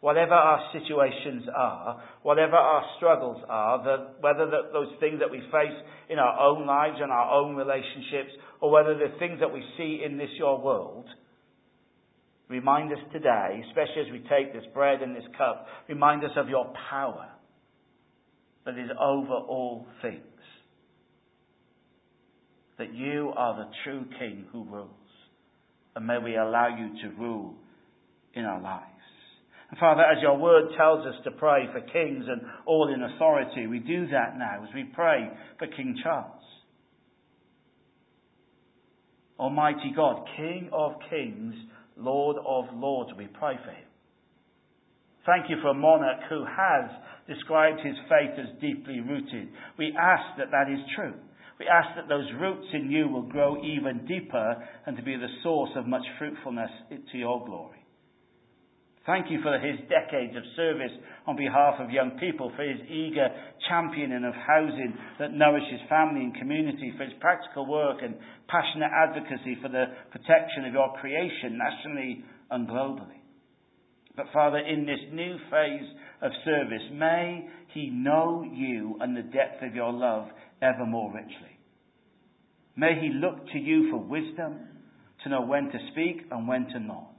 Whatever 0.00 0.34
our 0.34 0.70
situations 0.72 1.44
are, 1.54 2.02
whatever 2.22 2.54
our 2.54 2.84
struggles 2.96 3.42
are, 3.48 3.82
the, 3.82 4.08
whether 4.20 4.46
the, 4.46 4.70
those 4.72 4.94
things 5.00 5.18
that 5.18 5.30
we 5.30 5.40
face 5.50 5.76
in 6.08 6.18
our 6.18 6.38
own 6.38 6.66
lives 6.66 6.98
and 7.00 7.10
our 7.10 7.32
own 7.32 7.56
relationships, 7.56 8.30
or 8.60 8.70
whether 8.70 8.94
the 8.94 9.18
things 9.18 9.40
that 9.40 9.52
we 9.52 9.62
see 9.76 10.02
in 10.04 10.16
this 10.16 10.30
your 10.38 10.60
world, 10.60 11.06
remind 12.48 12.92
us 12.92 12.98
today, 13.12 13.60
especially 13.68 14.02
as 14.06 14.12
we 14.12 14.20
take 14.28 14.52
this 14.52 14.64
bread 14.72 15.02
and 15.02 15.16
this 15.16 15.26
cup, 15.36 15.66
remind 15.88 16.22
us 16.24 16.30
of 16.36 16.48
your 16.48 16.72
power 16.88 17.28
that 18.64 18.78
is 18.78 18.90
over 19.00 19.32
all 19.32 19.86
things. 20.00 20.22
That 22.78 22.94
you 22.94 23.32
are 23.36 23.56
the 23.56 23.70
true 23.82 24.04
King 24.20 24.44
who 24.52 24.64
rules. 24.64 24.90
And 25.96 26.06
may 26.06 26.18
we 26.18 26.36
allow 26.36 26.68
you 26.68 27.02
to 27.02 27.16
rule 27.16 27.54
in 28.34 28.44
our 28.44 28.60
lives. 28.60 28.84
Father, 29.76 30.02
as 30.02 30.22
your 30.22 30.38
word 30.38 30.70
tells 30.78 31.06
us 31.06 31.14
to 31.24 31.30
pray 31.32 31.66
for 31.72 31.80
kings 31.80 32.24
and 32.26 32.40
all 32.64 32.92
in 32.92 33.02
authority, 33.02 33.66
we 33.66 33.78
do 33.80 34.06
that 34.06 34.38
now 34.38 34.64
as 34.66 34.74
we 34.74 34.84
pray 34.94 35.28
for 35.58 35.66
King 35.66 35.94
Charles. 36.02 36.42
Almighty 39.38 39.92
God, 39.94 40.26
King 40.36 40.70
of 40.72 40.92
kings, 41.10 41.54
Lord 41.96 42.36
of 42.38 42.64
lords, 42.74 43.10
we 43.16 43.26
pray 43.26 43.56
for 43.62 43.70
him. 43.70 43.88
Thank 45.26 45.50
you 45.50 45.56
for 45.60 45.68
a 45.68 45.74
monarch 45.74 46.20
who 46.30 46.44
has 46.44 46.90
described 47.28 47.80
his 47.84 47.96
faith 48.08 48.38
as 48.38 48.60
deeply 48.60 49.00
rooted. 49.00 49.48
We 49.78 49.94
ask 50.00 50.38
that 50.38 50.50
that 50.50 50.72
is 50.72 50.80
true. 50.96 51.12
We 51.60 51.66
ask 51.66 51.94
that 51.96 52.08
those 52.08 52.26
roots 52.40 52.66
in 52.72 52.90
you 52.90 53.08
will 53.08 53.28
grow 53.28 53.62
even 53.62 54.06
deeper 54.06 54.56
and 54.86 54.96
to 54.96 55.02
be 55.02 55.16
the 55.16 55.28
source 55.42 55.70
of 55.76 55.86
much 55.86 56.04
fruitfulness 56.18 56.70
to 57.12 57.18
your 57.18 57.44
glory. 57.44 57.77
Thank 59.08 59.30
you 59.30 59.40
for 59.40 59.56
his 59.56 59.80
decades 59.88 60.36
of 60.36 60.44
service 60.54 60.92
on 61.26 61.34
behalf 61.34 61.80
of 61.80 61.88
young 61.88 62.20
people, 62.20 62.52
for 62.54 62.62
his 62.62 62.76
eager 62.92 63.32
championing 63.66 64.22
of 64.22 64.34
housing 64.34 64.92
that 65.18 65.32
nourishes 65.32 65.80
family 65.88 66.28
and 66.28 66.36
community, 66.36 66.92
for 66.94 67.04
his 67.04 67.14
practical 67.18 67.64
work 67.64 68.02
and 68.02 68.16
passionate 68.52 68.92
advocacy 68.92 69.56
for 69.62 69.70
the 69.72 69.86
protection 70.12 70.66
of 70.68 70.74
your 70.74 70.92
creation 71.00 71.56
nationally 71.56 72.22
and 72.50 72.68
globally. 72.68 73.24
But 74.14 74.26
Father, 74.30 74.58
in 74.58 74.84
this 74.84 75.00
new 75.10 75.38
phase 75.50 75.88
of 76.20 76.30
service, 76.44 76.84
may 76.92 77.48
he 77.72 77.88
know 77.88 78.44
you 78.44 78.98
and 79.00 79.16
the 79.16 79.22
depth 79.22 79.62
of 79.62 79.74
your 79.74 79.90
love 79.90 80.28
ever 80.60 80.84
more 80.84 81.10
richly. 81.14 81.56
May 82.76 83.00
he 83.00 83.08
look 83.08 83.46
to 83.52 83.58
you 83.58 83.90
for 83.90 84.04
wisdom, 84.04 84.68
to 85.24 85.30
know 85.30 85.40
when 85.40 85.70
to 85.70 85.78
speak 85.92 86.26
and 86.30 86.46
when 86.46 86.66
to 86.74 86.78
not 86.78 87.17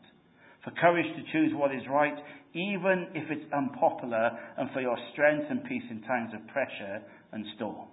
for 0.69 0.81
courage 0.81 1.05
to 1.15 1.31
choose 1.31 1.51
what 1.55 1.73
is 1.73 1.81
right, 1.89 2.17
even 2.53 3.07
if 3.13 3.29
it's 3.29 3.45
unpopular, 3.53 4.31
and 4.57 4.69
for 4.71 4.81
your 4.81 4.97
strength 5.13 5.45
and 5.49 5.63
peace 5.65 5.83
in 5.89 6.01
times 6.01 6.31
of 6.33 6.45
pressure 6.47 7.01
and 7.31 7.45
storm. 7.55 7.87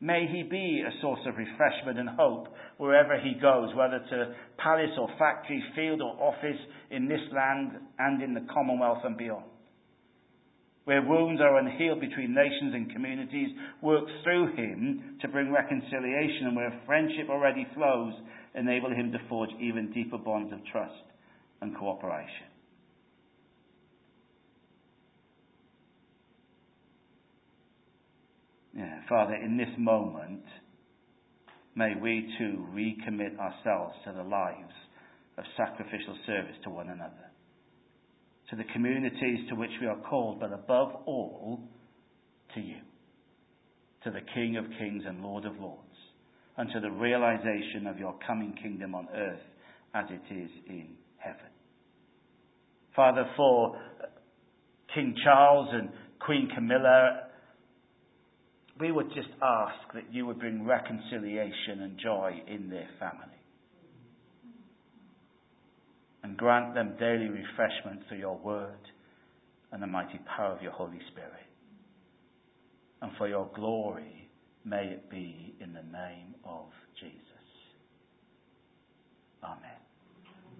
May 0.00 0.26
he 0.30 0.42
be 0.42 0.82
a 0.86 1.00
source 1.00 1.20
of 1.26 1.36
refreshment 1.36 1.98
and 1.98 2.08
hope 2.10 2.48
wherever 2.76 3.18
he 3.18 3.40
goes, 3.40 3.74
whether 3.74 3.98
to 3.98 4.34
palace 4.58 4.92
or 4.98 5.08
factory, 5.18 5.62
field 5.74 6.02
or 6.02 6.12
office, 6.20 6.60
in 6.90 7.08
this 7.08 7.20
land 7.34 7.72
and 7.98 8.22
in 8.22 8.34
the 8.34 8.46
Commonwealth 8.52 9.00
and 9.04 9.16
beyond. 9.16 9.44
Where 10.84 11.02
wounds 11.02 11.40
are 11.40 11.58
unhealed 11.58 12.00
between 12.00 12.34
nations 12.34 12.74
and 12.74 12.92
communities, 12.92 13.48
work 13.82 14.04
through 14.22 14.54
him 14.54 15.18
to 15.20 15.28
bring 15.28 15.50
reconciliation, 15.50 16.46
and 16.46 16.56
where 16.56 16.80
friendship 16.86 17.28
already 17.28 17.66
flows, 17.74 18.12
enable 18.56 18.90
him 18.90 19.12
to 19.12 19.18
forge 19.28 19.50
even 19.60 19.92
deeper 19.92 20.18
bonds 20.18 20.52
of 20.52 20.58
trust 20.72 20.94
and 21.60 21.76
cooperation. 21.76 22.48
Yeah, 28.74 29.00
Father, 29.08 29.34
in 29.34 29.56
this 29.56 29.68
moment, 29.78 30.44
may 31.74 31.94
we 32.00 32.30
too 32.38 32.66
recommit 32.74 33.38
ourselves 33.38 33.94
to 34.04 34.12
the 34.12 34.22
lives 34.22 34.72
of 35.38 35.44
sacrificial 35.56 36.16
service 36.26 36.56
to 36.64 36.70
one 36.70 36.88
another, 36.88 37.30
to 38.50 38.56
the 38.56 38.64
communities 38.72 39.48
to 39.48 39.54
which 39.54 39.70
we 39.80 39.86
are 39.86 40.00
called, 40.08 40.40
but 40.40 40.52
above 40.52 40.94
all, 41.06 41.60
to 42.54 42.60
you, 42.60 42.76
to 44.04 44.10
the 44.10 44.20
King 44.34 44.56
of 44.56 44.64
kings 44.78 45.04
and 45.06 45.22
Lord 45.22 45.44
of 45.44 45.58
lords 45.58 45.85
unto 46.58 46.80
the 46.80 46.90
realization 46.90 47.86
of 47.86 47.98
your 47.98 48.14
coming 48.26 48.54
kingdom 48.62 48.94
on 48.94 49.08
earth 49.14 49.40
as 49.94 50.06
it 50.10 50.34
is 50.34 50.50
in 50.68 50.88
heaven. 51.18 51.50
Father, 52.94 53.28
for 53.36 53.78
King 54.94 55.14
Charles 55.22 55.68
and 55.72 55.90
Queen 56.20 56.48
Camilla, 56.54 57.28
we 58.80 58.90
would 58.90 59.08
just 59.08 59.28
ask 59.42 59.92
that 59.94 60.12
you 60.12 60.26
would 60.26 60.38
bring 60.38 60.64
reconciliation 60.64 61.82
and 61.82 61.98
joy 62.02 62.42
in 62.46 62.70
their 62.70 62.88
family. 62.98 63.36
and 66.26 66.36
grant 66.36 66.74
them 66.74 66.96
daily 66.98 67.28
refreshment 67.28 68.00
through 68.08 68.18
your 68.18 68.36
word 68.38 68.90
and 69.70 69.80
the 69.80 69.86
mighty 69.86 70.18
power 70.36 70.52
of 70.52 70.60
your 70.60 70.72
Holy 70.72 70.98
Spirit. 71.12 71.30
And 73.00 73.12
for 73.16 73.28
your 73.28 73.48
glory, 73.54 74.25
may 74.66 74.86
it 74.88 75.10
be 75.10 75.54
in 75.60 75.72
the 75.74 75.84
name 75.96 76.34
of 76.44 76.66
Jesus. 77.00 77.20
Amen. 79.44 79.85